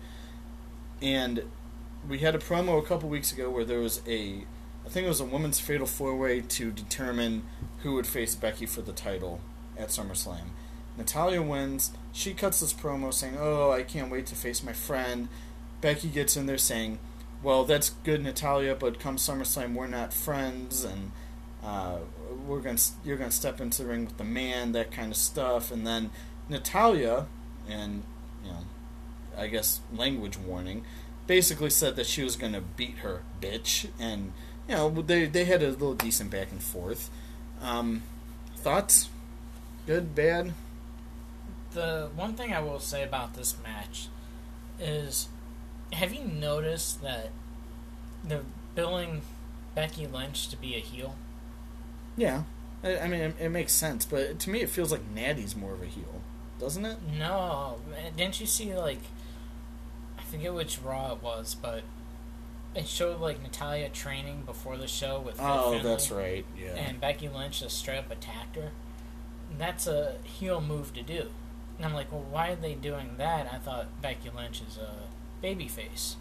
[1.02, 1.44] And
[2.08, 4.46] we had a promo a couple weeks ago where there was a,
[4.86, 7.44] I think it was a women's fatal four way to determine
[7.80, 9.42] who would face Becky for the title
[9.78, 10.52] at SummerSlam.
[10.98, 11.92] Natalya wins.
[12.14, 15.28] She cuts this promo saying, "Oh, I can't wait to face my friend."
[15.82, 17.00] Becky gets in there saying,
[17.42, 21.12] "Well, that's good, Natalya, but come SummerSlam, we're not friends, and
[21.64, 22.00] uh,
[22.48, 25.72] we're gonna you're gonna step into the ring with the man, that kind of stuff."
[25.72, 26.12] And then
[26.48, 27.28] Natalya,
[27.68, 28.04] and
[28.44, 28.64] you know,
[29.38, 30.84] I guess language warning,
[31.28, 34.34] basically said that she was gonna beat her bitch, and
[34.68, 37.10] you know they they had a little decent back and forth.
[37.62, 38.04] Um,
[38.58, 39.10] thoughts?
[39.86, 40.54] Good, bad?
[41.72, 44.08] The one thing I will say about this match
[44.80, 45.30] is,
[45.94, 47.30] have you noticed that
[48.24, 48.42] they're
[48.76, 49.22] billing
[49.76, 51.16] Becky Lynch to be a heel?
[52.18, 52.44] Yeah,
[52.84, 55.74] I, I mean it, it makes sense, but to me it feels like Natty's more
[55.74, 56.22] of a heel,
[56.60, 56.98] doesn't it?
[57.18, 57.78] No,
[58.16, 59.00] didn't you see like
[60.18, 61.84] I forget which Raw it was, but
[62.76, 66.46] it showed like Natalya training before the show with Oh, Finlay, that's right.
[66.58, 66.76] Yeah.
[66.76, 68.72] and Becky Lynch just straight up attacked her.
[69.58, 71.28] That's a heel move to do.
[71.78, 73.50] And I'm like, well, why are they doing that?
[73.52, 74.92] I thought Becky Lynch is a
[75.44, 76.16] babyface.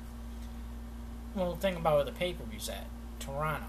[1.34, 2.86] Well, think about where the pay per view's at
[3.20, 3.66] Toronto.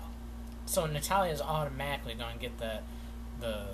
[0.66, 2.80] So Natalya's automatically going to get the
[3.40, 3.66] the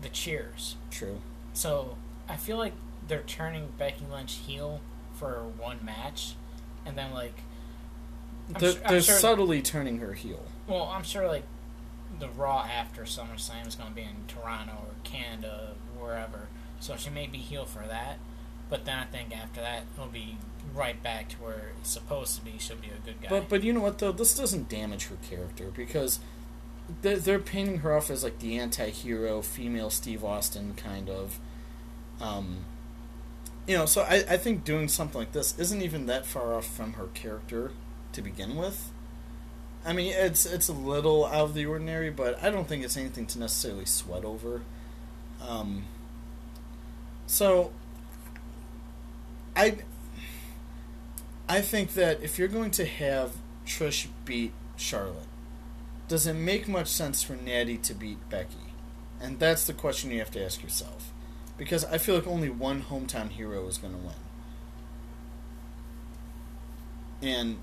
[0.00, 0.76] the cheers.
[0.90, 1.20] True.
[1.52, 1.96] So
[2.28, 2.72] I feel like
[3.06, 4.80] they're turning Becky Lynch heel
[5.14, 6.34] for one match,
[6.86, 7.42] and then like
[8.54, 10.44] I'm They're, su- they're sure- subtly turning her heel.
[10.66, 11.44] well, I'm sure like
[12.18, 16.48] the Raw after SummerSlam is going to be in Toronto or Canada, wherever.
[16.80, 18.18] So she may be heel for that,
[18.70, 20.38] but then I think after that it'll be
[20.74, 22.54] right back to where it's supposed to be.
[22.58, 23.28] She'll be a good guy.
[23.28, 26.20] But but you know what though, this doesn't damage her character because
[27.02, 31.38] they're, they're painting her off as like the anti-hero, female Steve Austin kind of.
[32.20, 32.64] Um,
[33.66, 36.66] you know, so I, I think doing something like this isn't even that far off
[36.66, 37.72] from her character
[38.12, 38.90] to begin with.
[39.84, 42.96] I mean, it's it's a little out of the ordinary, but I don't think it's
[42.96, 44.62] anything to necessarily sweat over.
[45.46, 45.84] Um,
[47.26, 47.72] so,
[49.54, 49.76] I
[51.48, 53.32] I think that if you're going to have
[53.66, 55.26] Trish beat Charlotte,
[56.06, 58.56] does it make much sense for Natty to beat Becky?
[59.20, 61.12] And that's the question you have to ask yourself.
[61.56, 64.14] Because I feel like only one hometown hero is going to win.
[67.20, 67.58] And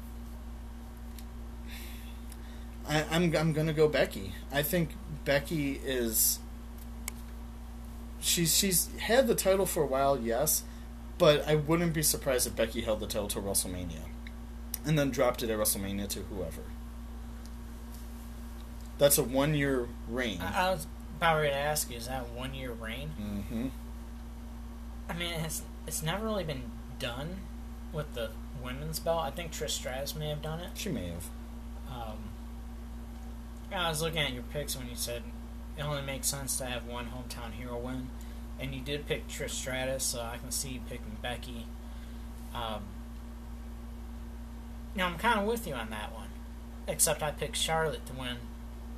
[2.88, 4.34] I, I'm I'm gonna go Becky.
[4.52, 4.90] I think
[5.24, 6.40] Becky is.
[8.20, 10.64] She's she's had the title for a while, yes,
[11.18, 14.03] but I wouldn't be surprised if Becky held the title to WrestleMania,
[14.86, 16.61] and then dropped it at WrestleMania to whoever.
[18.97, 20.39] That's a one year reign.
[20.41, 20.88] I, I was
[21.18, 23.11] about ready to ask you, is that one year reign?
[23.22, 23.68] Mm-hmm.
[25.09, 26.63] I mean, it's it's never really been
[26.99, 27.38] done
[27.93, 28.32] with the
[28.63, 29.22] women's belt.
[29.24, 30.70] I think Trish Stratus may have done it.
[30.76, 31.30] She may have.
[31.89, 32.18] Um,
[33.74, 35.24] I was looking at your picks when you said
[35.78, 38.09] it only makes sense to have one hometown hero win,
[38.60, 41.66] and you did pick Trish Stratus, so I can see you picking Becky.
[42.53, 42.82] Um,
[44.95, 46.30] now I'm kind of with you on that one,
[46.88, 48.38] except I picked Charlotte to win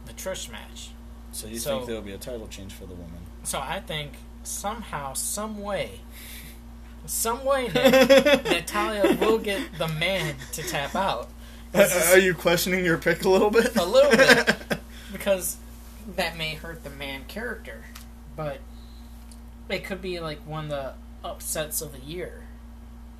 [0.05, 0.89] the Trish match.
[1.31, 3.19] So you So- think there'll be a title change for the woman?
[3.43, 6.01] So I think somehow, some way,
[7.05, 11.29] some way, Natalya will get the man to tap out.
[11.73, 13.75] Are you questioning your pick a little bit?
[13.75, 14.79] a little bit
[15.11, 15.57] because
[16.15, 17.83] that may hurt the man character,
[18.35, 18.59] but
[19.69, 20.93] it could be like one of the
[21.23, 22.43] upsets of the year.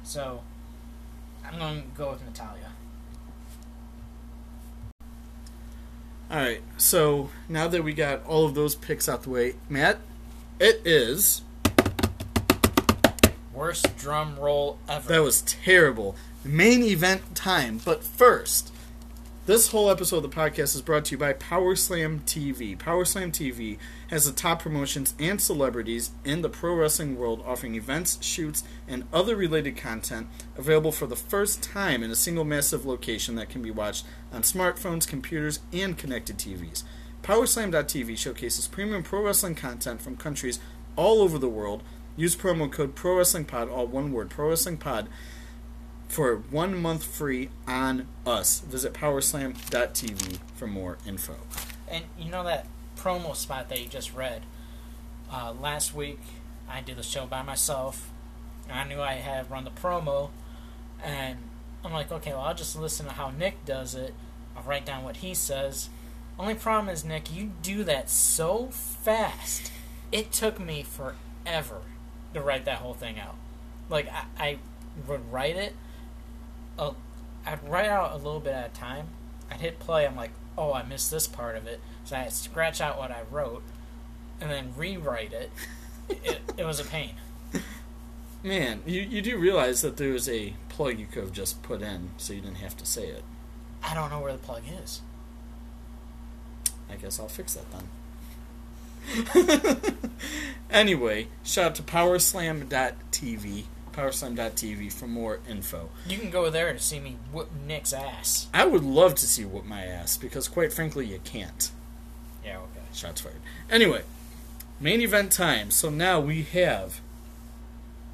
[0.04, 0.42] So
[1.46, 2.72] I'm going to go with Natalya.
[6.30, 6.62] All right.
[6.78, 10.00] So now that we got all of those picks out the way, Matt,
[10.60, 11.42] it is
[13.54, 15.08] Worst drum roll ever.
[15.08, 16.16] that was terrible.
[16.44, 18.72] Main event time, but first,
[19.48, 22.78] this whole episode of the podcast is brought to you by Power Slam TV.
[22.78, 23.78] Power Slam TV
[24.10, 29.06] has the top promotions and celebrities in the pro wrestling world, offering events, shoots, and
[29.14, 30.28] other related content
[30.58, 34.42] available for the first time in a single massive location that can be watched on
[34.42, 36.84] smartphones, computers, and connected TVs.
[37.24, 40.60] PowerSlam.tv showcases premium pro wrestling content from countries
[40.98, 41.84] all over the world.
[42.18, 45.08] Use promo code Pro Wrestling Pod, all one word, ProWrestlingPod,
[46.08, 48.60] for one month free on us.
[48.62, 51.36] Visit powerslam.tv for more info.
[51.88, 54.44] And you know that promo spot that you just read?
[55.32, 56.20] Uh, last week,
[56.70, 58.12] I did the show by myself.
[58.70, 60.30] I knew I had run the promo,
[61.04, 61.38] and
[61.84, 64.14] I'm like, okay, well, I'll just listen to how Nick does it.
[64.56, 65.90] I'll write down what he says.
[66.40, 69.72] Only problem is, Nick, you do that so fast.
[70.12, 71.82] It took me forever
[72.34, 73.36] to write that whole thing out.
[73.90, 74.58] Like, I, I
[75.08, 75.74] would write it,
[76.78, 76.92] a,
[77.46, 79.08] I'd write out a little bit at a time.
[79.52, 80.06] I'd hit play.
[80.06, 81.80] I'm like, oh, I missed this part of it.
[82.04, 83.64] So I'd scratch out what I wrote,
[84.42, 85.52] and then rewrite it.
[86.10, 87.12] it, it was a pain.
[88.44, 91.82] Man, you, you do realize that there was a plug you could have just put
[91.82, 93.24] in so you didn't have to say it.
[93.84, 95.02] I don't know where the plug is.
[96.90, 97.88] I guess I'll fix that then.
[100.70, 103.64] anyway, shout out to powerslam.tv,
[103.98, 105.90] powerslam.tv for more info.
[106.08, 108.48] You can go there to see me whip Nick's ass.
[108.54, 111.72] I would love to see whoop my ass because, quite frankly, you can't.
[112.46, 112.86] Yeah, okay.
[112.94, 113.36] Shots fired.
[113.70, 114.04] Anyway,
[114.80, 115.72] main event time.
[115.72, 117.02] So now we have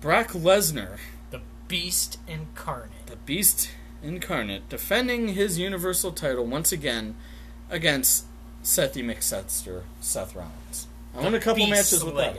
[0.02, 0.98] Brock Lesnar,
[1.32, 3.06] The Beast Incarnate.
[3.08, 3.70] the Beast
[4.02, 7.16] incarnate, defending his Universal title once again
[7.70, 8.26] against
[8.62, 10.88] Seth McSetzer, Seth Rollins.
[11.16, 12.36] I won a couple Beast matches with that.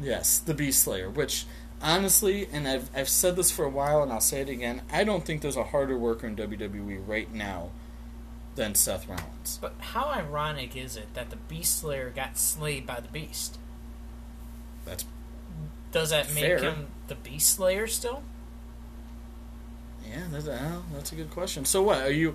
[0.00, 1.44] Yes, the Beast Slayer, which
[1.82, 5.04] honestly, and I've, I've said this for a while and I'll say it again, I
[5.04, 7.70] don't think there's a harder worker in WWE right now
[8.54, 9.58] than Seth Rollins.
[9.60, 13.58] But how ironic is it that the Beast Slayer got slayed by the Beast?
[14.84, 15.04] That's
[15.92, 16.58] Does that make Fair.
[16.58, 18.22] him the Beast Slayer still?
[20.08, 21.64] yeah, that's, uh, that's a good question.
[21.64, 22.34] So what are you?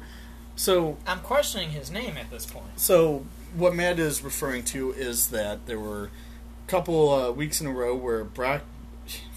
[0.55, 2.77] So I'm questioning his name at this point.
[2.77, 3.25] So
[3.55, 7.71] what Matt is referring to is that there were a couple uh, weeks in a
[7.71, 8.61] row where Brock,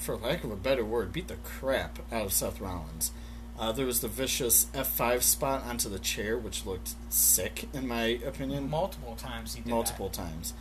[0.08, 3.12] for lack of a better word, beat the crap out of Seth Rollins.
[3.58, 8.18] Uh, there was the vicious F5 spot onto the chair, which looked sick in my
[8.24, 10.54] opinion, Multiple times he did multiple times.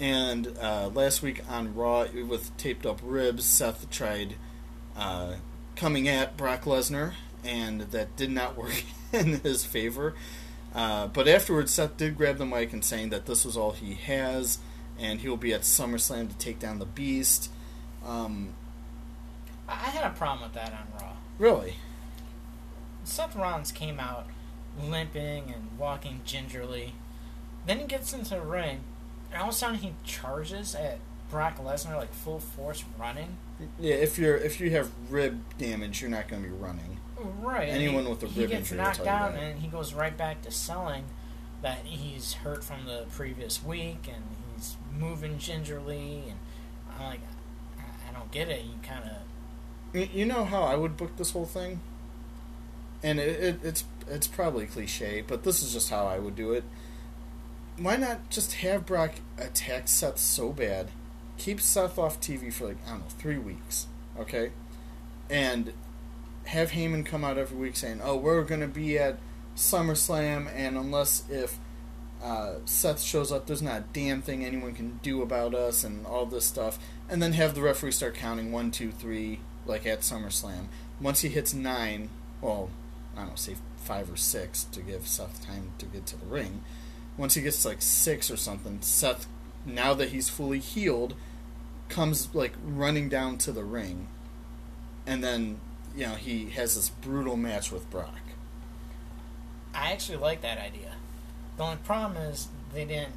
[0.00, 4.36] And uh, last week on Raw, with taped up ribs, Seth tried
[4.96, 5.34] uh,
[5.74, 7.12] coming at Brock Lesnar,
[7.44, 8.82] and that did not work
[9.12, 10.14] in his favor.
[10.74, 13.92] Uh, but afterwards, Seth did grab the mic and saying that this was all he
[13.92, 14.58] has,
[14.98, 17.50] and he will be at SummerSlam to take down the Beast.
[18.02, 18.54] Um,
[19.66, 21.12] got a problem with that on Raw.
[21.38, 21.74] Really?
[23.04, 24.26] Seth Rollins came out
[24.80, 26.94] limping and walking gingerly.
[27.66, 28.80] Then he gets into the ring,
[29.30, 30.98] and all of a sudden he charges at
[31.30, 33.36] Brock Lesnar like full force running.
[33.80, 36.98] Yeah, if you're if you have rib damage, you're not going to be running.
[37.18, 37.68] Right.
[37.68, 39.94] Anyone he- with a he rib gets injury will knocked tell out, and he goes
[39.94, 41.04] right back to selling
[41.62, 44.22] that he's hurt from the previous week, and
[44.54, 46.38] he's moving gingerly, and
[46.94, 47.20] I'm like,
[47.78, 48.62] I, I don't get it.
[48.64, 49.16] You kind of
[49.96, 51.80] You- know how I would book this whole thing,
[53.02, 56.52] and it, it, it's it's probably cliche, but this is just how I would do
[56.52, 56.64] it.
[57.78, 60.88] Why not just have Brock attack Seth so bad,
[61.38, 63.86] keep Seth off TV for like I don't know three weeks,
[64.18, 64.50] okay,
[65.30, 65.72] and
[66.46, 69.18] have Heyman come out every week saying, "Oh, we're gonna be at
[69.56, 71.58] SummerSlam, and unless if
[72.22, 76.06] uh, Seth shows up, there's not a damn thing anyone can do about us, and
[76.06, 76.78] all this stuff."
[77.08, 80.66] And then have the referee start counting one, two, three, like at SummerSlam.
[81.00, 82.08] Once he hits nine,
[82.40, 82.70] well,
[83.14, 86.26] I don't know, say five or six to give Seth time to get to the
[86.26, 86.62] ring.
[87.16, 89.26] Once he gets like six or something, Seth,
[89.64, 91.14] now that he's fully healed,
[91.88, 94.08] comes like running down to the ring,
[95.06, 95.60] and then
[95.94, 98.18] you know he has this brutal match with Brock.
[99.74, 100.92] I actually like that idea.
[101.56, 103.12] The only problem is they didn't.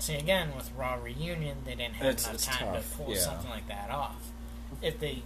[0.00, 3.20] See again with Raw reunion, they didn't have It's- enough time tough, to pull yeah.
[3.20, 4.30] something like that off.
[4.80, 5.22] If they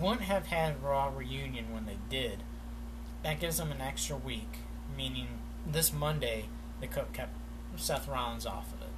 [0.00, 2.42] wouldn't have had Raw reunion when they did,
[3.22, 4.58] that gives them an extra week.
[4.96, 5.26] Meaning
[5.66, 6.46] this Monday
[6.80, 7.32] could have kept
[7.76, 8.92] Seth Rollins off of it,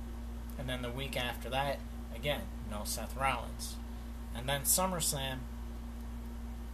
[0.59, 1.79] and then the week after that,
[2.15, 3.77] again, no Seth Rollins,
[4.35, 5.39] and then SummerSlam.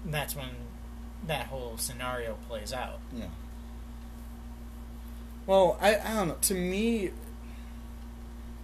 [0.04, 0.48] That's when
[1.26, 2.98] that whole scenario plays out.
[3.14, 3.26] Yeah.
[5.46, 6.36] Well, I, I don't know.
[6.40, 7.10] To me,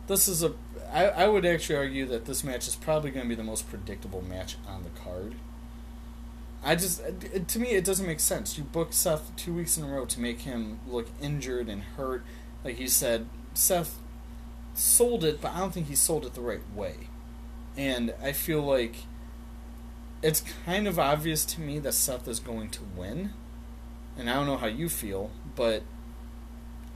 [0.09, 0.55] this is a.
[0.93, 3.69] I, I would actually argue that this match is probably going to be the most
[3.69, 5.35] predictable match on the card.
[6.65, 7.01] I just.
[7.01, 8.59] it- to me, it doesn't make sense.
[8.59, 12.25] You book Seth two weeks in a row to make him look injured and hurt.
[12.65, 13.99] Like you said, Seth
[14.75, 17.09] sold it, but I don't think he sold it the right way.
[17.77, 18.97] And I feel like
[20.21, 23.33] it's kind of obvious to me that Seth is going to win
[24.19, 25.83] and I don't know how you feel, but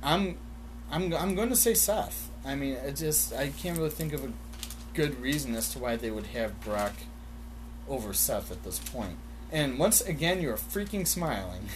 [0.03, 0.37] I'm
[0.91, 2.31] I'm I'm going to say Seth.
[2.45, 4.33] I mean, it just I can't really think of a
[4.95, 6.93] good reason as to why they would have Brock
[7.89, 9.17] over Seth at this point.
[9.51, 11.69] And once again, you're freaking smiling.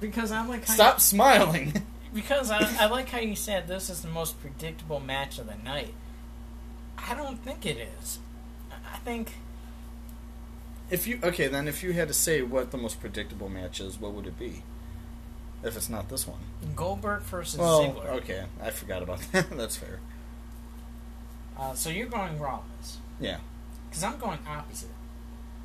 [0.00, 1.82] Because I'm like Stop smiling.
[2.14, 5.56] Because I, I like how you said this is the most predictable match of the
[5.62, 5.92] night.
[6.96, 8.18] I don't think it is.
[8.70, 9.32] I think
[10.90, 14.00] if you okay, then if you had to say what the most predictable match is,
[14.00, 14.62] what would it be?
[15.62, 16.38] If it's not this one.
[16.76, 18.08] Goldberg versus Well, Ziggler.
[18.18, 19.50] okay, I forgot about that.
[19.50, 19.98] That's fair.
[21.58, 22.98] Uh, so you're going Rollins.
[23.18, 23.38] Yeah.
[23.88, 24.90] Because I'm going opposite.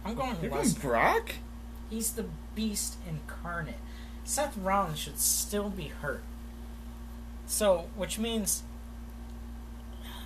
[0.03, 1.33] I'm going You're going Brock?
[1.89, 2.25] He's the
[2.55, 3.75] beast incarnate.
[4.23, 6.23] Seth Rollins should still be hurt.
[7.45, 8.63] So, which means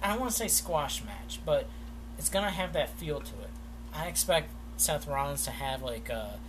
[0.01, 1.67] I don't want to say squash match, but
[2.17, 3.49] it's gonna have that feel to it.
[3.93, 6.39] I expect Seth Rollins to have like a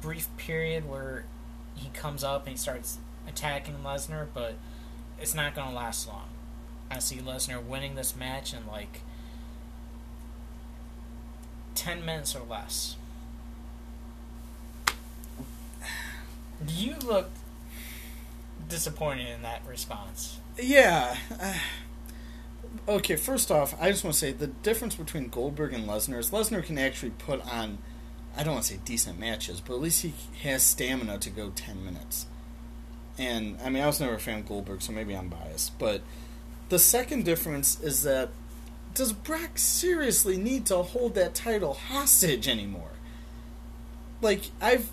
[0.00, 1.24] brief period where
[1.82, 4.54] he comes up and he starts attacking Lesnar, but
[5.20, 6.28] it's not gonna last long.
[6.90, 9.00] I see Lesnar winning this match in like
[11.74, 12.96] ten minutes or less.
[16.68, 17.36] You looked
[18.68, 20.38] disappointed in that response.
[20.60, 21.16] Yeah.
[21.40, 21.54] uh,
[22.88, 26.30] okay, first off, I just want to say the difference between Goldberg and Lesnar is
[26.30, 27.78] Lesnar can actually put on,
[28.36, 31.50] I don't want to say decent matches, but at least he has stamina to go
[31.50, 32.26] 10 minutes.
[33.18, 35.78] And, I mean, I was never a fan of Goldberg, so maybe I'm biased.
[35.78, 36.00] But
[36.70, 38.30] the second difference is that
[38.94, 42.90] does Brock seriously need to hold that title hostage anymore?
[44.20, 44.90] Like, I've.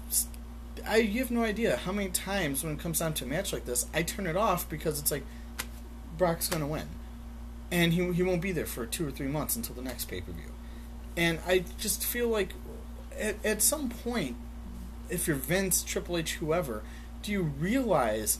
[0.87, 3.51] I you have no idea how many times when it comes down to a match
[3.51, 5.23] like this, I turn it off because it's like
[6.17, 6.87] Brock's going to win,
[7.69, 10.21] and he he won't be there for two or three months until the next pay
[10.21, 10.51] per view,
[11.17, 12.53] and I just feel like
[13.19, 14.35] at at some point,
[15.09, 16.83] if you're Vince, Triple H, whoever,
[17.21, 18.39] do you realize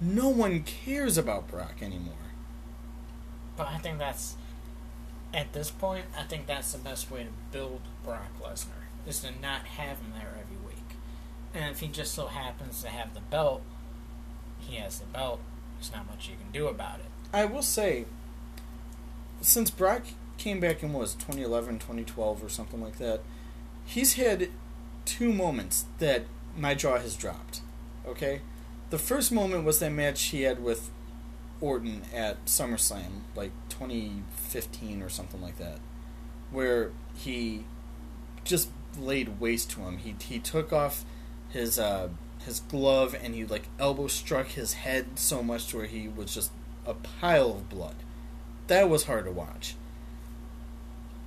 [0.00, 2.14] no one cares about Brock anymore?
[3.56, 4.36] But I think that's
[5.34, 9.30] at this point, I think that's the best way to build Brock Lesnar is to
[9.40, 10.96] not have him there every week.
[11.54, 13.62] And if he just so happens to have the belt,
[14.58, 15.40] he has the belt.
[15.76, 17.06] There's not much you can do about it.
[17.32, 18.06] I will say,
[19.40, 20.02] since Brock
[20.36, 23.20] came back in was 2011, 2012 or something like that,
[23.88, 24.50] he's had
[25.06, 26.24] two moments that
[26.54, 27.62] my jaw has dropped.
[28.06, 28.42] Okay?
[28.90, 30.90] The first moment was that match he had with
[31.60, 35.78] Orton at SummerSlam, like 2015 or something like that,
[36.50, 37.64] where he
[38.44, 39.98] just laid waste to him.
[39.98, 41.04] He he took off
[41.48, 42.08] his uh,
[42.44, 46.32] his glove and he like elbow struck his head so much to where he was
[46.32, 46.52] just
[46.86, 47.96] a pile of blood.
[48.68, 49.74] That was hard to watch.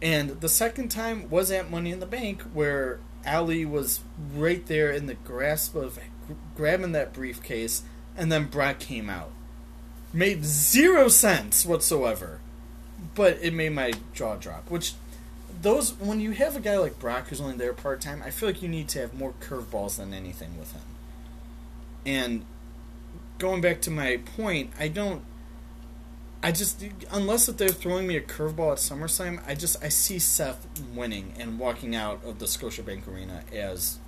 [0.01, 3.99] And the second time was at Money in the Bank, where Ali was
[4.35, 5.99] right there in the grasp of
[6.55, 7.83] grabbing that briefcase,
[8.17, 9.31] and then Brock came out.
[10.13, 12.39] Made zero sense whatsoever,
[13.15, 14.69] but it made my jaw drop.
[14.69, 14.93] Which,
[15.61, 18.49] those when you have a guy like Brock who's only there part time, I feel
[18.49, 20.81] like you need to have more curveballs than anything with him.
[22.05, 22.45] And
[23.37, 25.23] going back to my point, I don't.
[26.43, 30.17] I just unless that they're throwing me a curveball at SummerSlam, I just I see
[30.17, 33.99] Seth winning and walking out of the Scotiabank Arena as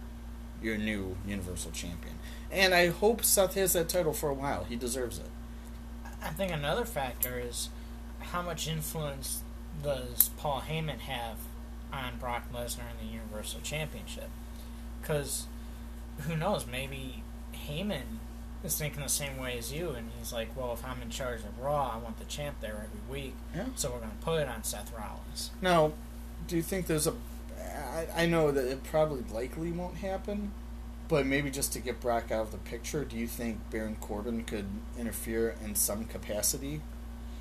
[0.62, 2.16] your new Universal Champion.
[2.52, 4.64] And I hope Seth has that title for a while.
[4.64, 5.30] He deserves it.
[6.24, 7.70] I think another factor is
[8.20, 9.44] how much influence
[9.84, 11.38] does Paul Heyman have
[11.92, 14.30] on Brock Lesnar in the Universal Championship?
[15.02, 15.48] Because
[16.22, 16.66] who knows?
[16.66, 17.24] Maybe
[17.54, 18.20] Heyman
[18.64, 21.42] is thinking the same way as you, and he's like, "Well, if I'm in charge
[21.42, 23.66] of Raw, I want the champ there every week, Yeah.
[23.76, 25.94] so we're going to put it on Seth Rollins." Now,
[26.48, 27.14] do you think there's a?
[27.60, 30.52] I, I know that it probably likely won't happen,
[31.08, 34.44] but maybe just to get Brock out of the picture, do you think Baron Corbin
[34.46, 34.66] could
[34.98, 36.82] interfere in some capacity?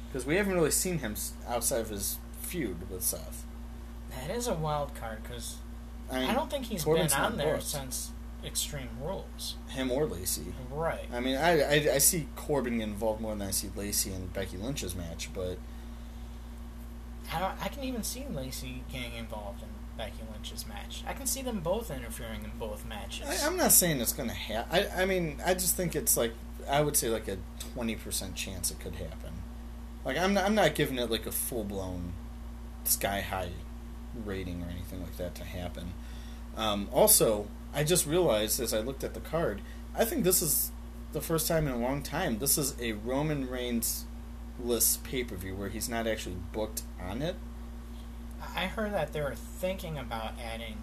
[0.09, 1.15] Because we haven't really seen him
[1.49, 3.45] outside of his feud with Seth.
[4.11, 5.57] That is a wild card because
[6.11, 7.67] I, I, don't think he's Corbin's been on there booked.
[7.67, 8.11] since
[8.45, 9.57] Extreme Rules.
[9.69, 10.53] him or Lacey.
[10.71, 11.07] Right.
[11.13, 14.33] I mean, I, I I see Corbin get involved more than I see Lacey and
[14.33, 15.59] Becky Lynch's match, but
[17.33, 21.03] I, I can even see Lacey getting involved in Becky Lynch's match.
[21.07, 23.27] I can see them both interfering in both matches.
[23.27, 24.87] I, I'm not saying it's going to happen.
[24.97, 26.33] I, I mean, I just think it's like
[26.69, 27.39] I would say like a
[27.75, 29.33] twenty percent chance it could happen.
[30.05, 32.13] Like I'm not, I'm not giving it like a full blown
[32.85, 33.51] sky high
[34.25, 35.95] rating or anything like that to happen.
[36.57, 39.61] Um, also, I just realized as I looked at the card,
[39.95, 40.71] I think this is
[41.13, 42.39] the first time in a long time.
[42.39, 44.05] This is a Roman Reigns
[44.61, 47.37] list pay per view where he's not actually booked on it.
[48.55, 50.79] I heard that they were thinking about adding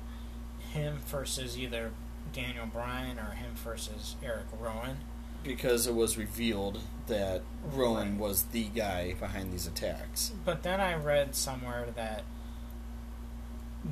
[0.72, 1.92] him versus either
[2.34, 4.98] Daniel Bryan or him versus Eric Rowan.
[5.44, 7.42] because it was revealed that
[7.74, 8.20] Rowan Right.
[8.20, 10.34] was the guy behind these attacks.
[10.44, 12.24] But then I read somewhere that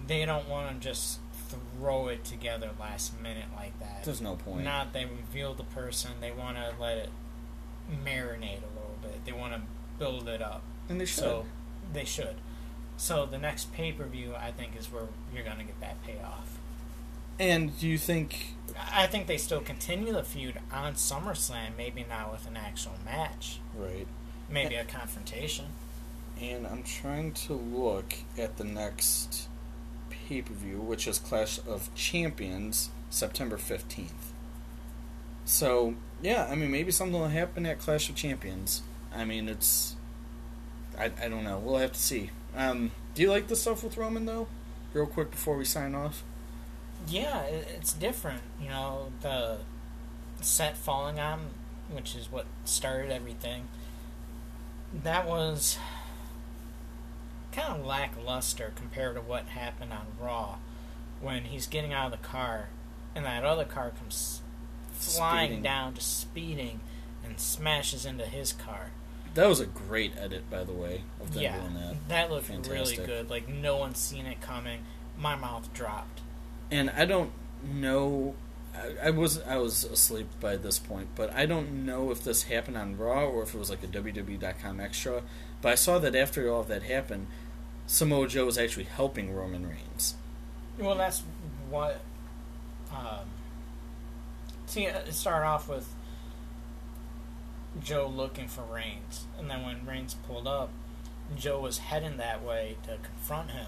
[0.08, 1.20] they don't want to just
[1.50, 4.04] throw it together last minute like that.
[4.04, 4.64] There's no point.
[4.64, 6.12] Not they reveal the person.
[6.20, 7.10] They want to let it
[8.04, 9.26] marinate a little bit.
[9.26, 9.62] They want to
[10.00, 10.64] build it up.
[10.89, 11.24] And they should.
[11.24, 11.45] So
[11.93, 12.36] they should.
[12.98, 16.04] So the next pay per view, I think, is where you're going to get that
[16.04, 16.58] payoff.
[17.39, 18.56] And do you think
[18.91, 23.60] I think they still continue the feud on SummerSlam, maybe not with an actual match,
[23.76, 24.08] right?
[24.50, 25.66] maybe a confrontation.
[26.39, 29.48] And I'm trying to look at the next
[30.28, 34.34] pay per view, which is Clash of Champions, September 15th.
[35.45, 38.82] So, yeah, I mean, maybe something will happen at Clash of Champions.
[39.15, 39.95] I mean, it's.
[40.97, 41.59] I, I don't know.
[41.59, 42.32] We'll have to see.
[42.55, 44.47] Um, do you like the stuff with Roman, though?
[44.93, 46.23] Real quick before we sign off.
[47.07, 48.41] Yeah, it's different.
[48.61, 49.59] You know, the
[50.41, 51.47] set falling on,
[51.91, 53.67] which is what started everything.
[55.03, 55.78] That was
[57.58, 60.58] kind of lackluster compared to what happened on Raw
[61.22, 62.70] when he's getting out of the car
[63.16, 64.42] and that other car comes
[64.92, 65.63] flying Speeding.
[65.63, 66.79] down, just speeding,
[67.25, 68.92] and smashes into his car.
[69.34, 72.29] That was a great edit, by the way, of them yeah, doing that.
[72.32, 72.74] looked Fantastic.
[72.74, 73.29] really good.
[73.29, 74.82] Like no one's seen it coming.
[75.17, 76.21] My mouth dropped.
[76.71, 77.32] and I don't
[77.63, 78.36] know.
[78.75, 82.43] I, I was I was asleep by this point, but I don't know if this
[82.43, 85.24] happened on Raw or if it was like a WWE.com extra.
[85.62, 87.28] But I saw that after all that happened,
[87.88, 90.16] Samoa Joe was actually helping Roman Reigns.
[90.78, 91.24] Well, that's
[91.70, 92.01] what.
[92.92, 93.26] Um,
[94.68, 95.88] see, it started off with
[97.84, 100.70] Joe looking for Reigns, and then when Reigns pulled up,
[101.36, 103.68] Joe was heading that way to confront him,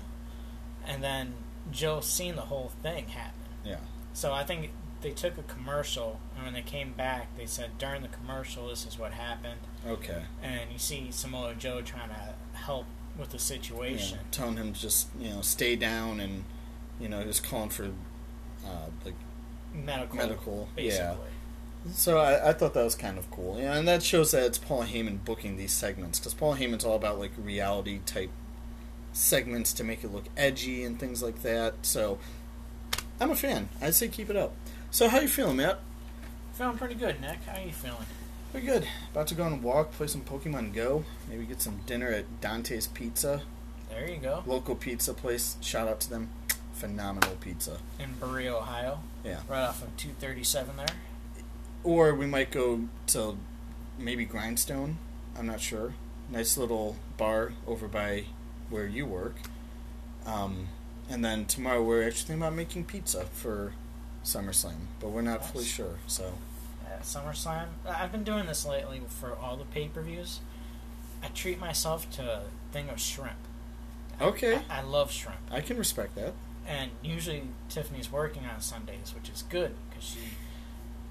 [0.85, 1.33] and then
[1.71, 3.33] Joe seen the whole thing happen.
[3.65, 3.77] Yeah.
[4.13, 4.71] So I think
[5.01, 8.85] they took a commercial, and when they came back, they said during the commercial, this
[8.85, 10.23] is what happened, Okay.
[10.41, 12.85] and you see Samoa Joe trying to help
[13.19, 14.19] with the Yeah, situation.
[14.31, 16.43] telling him to just you know stay down and
[16.99, 17.85] you know he was calling for
[18.65, 19.15] uh, like
[19.73, 20.69] Medical, medical.
[20.75, 20.97] basically.
[21.05, 21.15] Yeah.
[21.93, 24.57] So I, I thought that was kind of cool, yeah, and that shows that it's
[24.57, 28.31] Paul Heyman booking these segments because Paul Heyman's all about like reality type
[29.13, 31.73] segments to make it look edgy and things like that.
[31.83, 32.17] So
[33.21, 33.69] I'm a fan.
[33.81, 34.53] I'd say keep it up.
[34.91, 35.79] So how you feeling, Matt?
[36.53, 37.43] Feeling pretty good, Nick.
[37.45, 37.97] How are you feeling?
[38.51, 38.87] Pretty good.
[39.11, 42.41] About to go on a walk, play some Pokemon Go, maybe get some dinner at
[42.41, 43.43] Dante's Pizza,
[43.89, 44.43] There you go.
[44.47, 45.57] local pizza place.
[45.61, 46.29] Shout out to them,
[46.73, 47.77] phenomenal pizza.
[47.99, 49.41] in Berea, Ohio, Yeah.
[49.47, 50.87] right off of 237 there.
[51.83, 53.37] Or we might go to
[53.97, 54.97] maybe Grindstone.
[55.37, 55.93] I'm not sure.
[56.29, 58.25] Nice little bar over by
[58.69, 59.35] where you work.
[60.25, 60.67] Um,
[61.09, 63.73] and then tomorrow we're actually thinking about making pizza for
[64.23, 65.97] SummerSlam, but we're not fully sure.
[66.07, 66.33] So
[66.99, 67.67] at SummerSlam.
[67.87, 70.39] I've been doing this lately for all the pay per views.
[71.23, 73.37] I treat myself to a thing of shrimp.
[74.21, 76.33] okay, I, I love shrimp, I can respect that.
[76.67, 80.19] and usually Tiffany's working on Sundays, which is good because she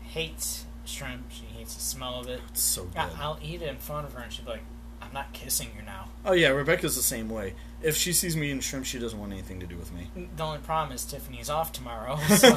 [0.03, 1.31] hates shrimp.
[1.31, 2.41] She hates the smell of it.
[2.51, 2.97] It's so good.
[2.99, 4.63] I, I'll eat it in front of her, and she'll be like,
[5.03, 7.55] "I'm not kissing you now." Oh yeah, Rebecca's the same way.
[7.83, 10.09] If she sees me eating shrimp, she doesn't want anything to do with me.
[10.37, 12.55] The only problem is Tiffany's off tomorrow, so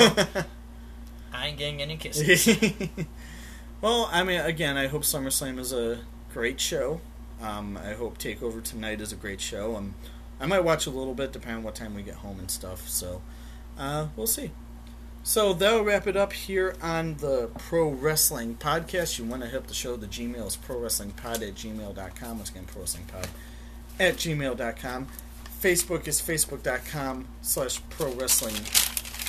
[1.33, 2.57] I ain't getting any kisses.
[3.81, 5.99] well, I mean, again, I hope SummerSlam is a
[6.33, 7.01] great show.
[7.41, 9.75] Um, I hope Takeover tonight is a great show.
[9.75, 9.95] Um,
[10.39, 12.87] I might watch a little bit, depending on what time we get home and stuff.
[12.87, 13.21] So,
[13.77, 14.51] uh, we'll see.
[15.23, 19.19] So that'll wrap it up here on the Pro Wrestling Podcast.
[19.19, 22.37] You want to help the show, the Gmail is prowrestlingpod at gmail.com.
[22.37, 23.27] Once again, prowrestlingpod
[23.99, 25.07] at gmail.com.
[25.61, 28.55] Facebook is facebook.com slash pro wrestling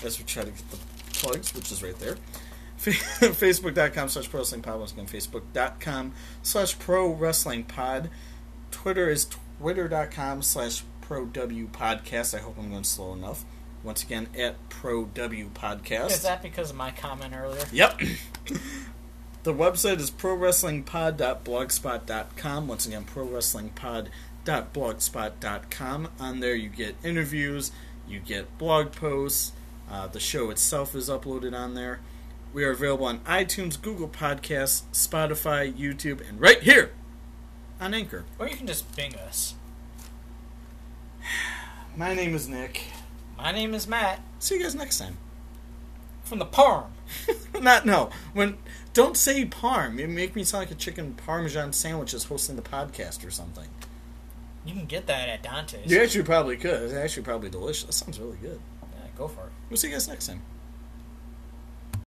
[0.03, 0.79] as we try to get the
[1.23, 2.16] plugs, which is right there.
[2.78, 4.81] Facebook.com slash pro wrestling pod.
[4.81, 6.12] Once again, Facebook.com
[6.43, 8.11] slash pro wrestling pod.
[8.73, 9.28] Twitter is
[9.59, 12.35] twitter.com slash pro w podcast.
[12.35, 13.44] I hope I'm going slow enough.
[13.85, 16.11] Once again, at pro w podcast.
[16.11, 17.65] Is that because of my comment earlier?
[17.73, 18.01] Yep.
[19.43, 22.69] the website is Pro Wrestling prowrestlingpod.blogspot.com.
[22.69, 26.09] Once again, Pro Wrestling prowrestlingpod.blogspot.com.
[26.19, 27.73] On there, you get interviews,
[28.09, 29.53] you get blog posts.
[29.93, 32.01] Uh, the show itself is uploaded on there.
[32.55, 36.93] We are available on iTunes, Google Podcasts, Spotify, YouTube, and right here
[37.78, 38.24] on Anchor.
[38.39, 39.55] Or you can just bing us.
[41.97, 42.85] My name is Nick.
[43.36, 45.19] My name is Matt See you guys next time.
[46.24, 46.86] from the Parm.
[47.60, 48.09] Not no.
[48.32, 48.56] When
[48.94, 49.98] don't say parm.
[49.98, 53.69] You make me sound like a chicken parmesan sandwich is hosting the podcast or something.
[54.64, 55.90] You can get that at Dante's.
[55.90, 56.82] You actually probably could.
[56.82, 57.85] It's actually probably delicious.
[57.85, 58.60] That sounds really good.
[58.82, 59.52] Yeah, go for it.
[59.73, 60.43] We'll see you guys next time.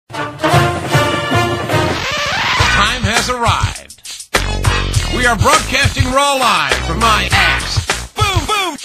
[0.09, 0.33] time
[3.05, 4.01] has arrived.
[5.15, 7.85] We are broadcasting raw live from my ass.
[8.17, 8.81] Boom, boom.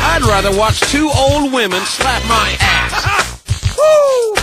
[0.00, 3.76] I'd rather watch two old women slap my ass.
[3.76, 4.34] Woo!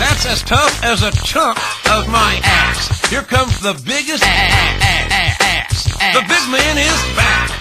[0.00, 1.58] That's as tough as a chunk
[1.92, 3.04] of my ass.
[3.10, 5.84] Here comes the biggest ass.
[6.16, 7.52] The big man is back.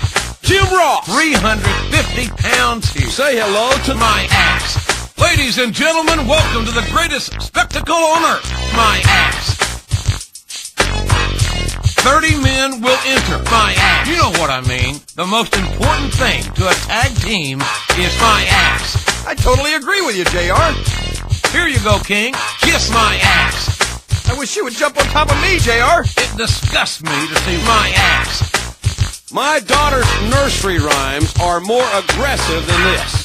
[0.41, 3.09] Jim Ross, 350 pounds here.
[3.09, 4.78] Say hello to my ass.
[5.21, 8.49] Ladies and gentlemen, welcome to the greatest spectacle on earth.
[8.73, 9.57] My ass.
[11.99, 14.07] 30 men will enter my ass.
[14.07, 15.01] You know what I mean.
[15.15, 17.59] The most important thing to a tag team
[17.99, 19.25] is my ass.
[19.27, 20.71] I totally agree with you, JR.
[21.51, 22.33] Here you go, King.
[22.61, 24.29] Kiss my ass.
[24.29, 25.99] I wish you would jump on top of me, JR.
[26.15, 29.31] It disgusts me to see my ass.
[29.33, 33.18] My daughter's nursery rhymes are more aggressive than this.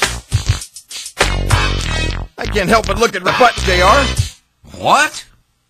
[2.45, 4.77] I can't help but look at her butt, JR.
[4.77, 5.25] What?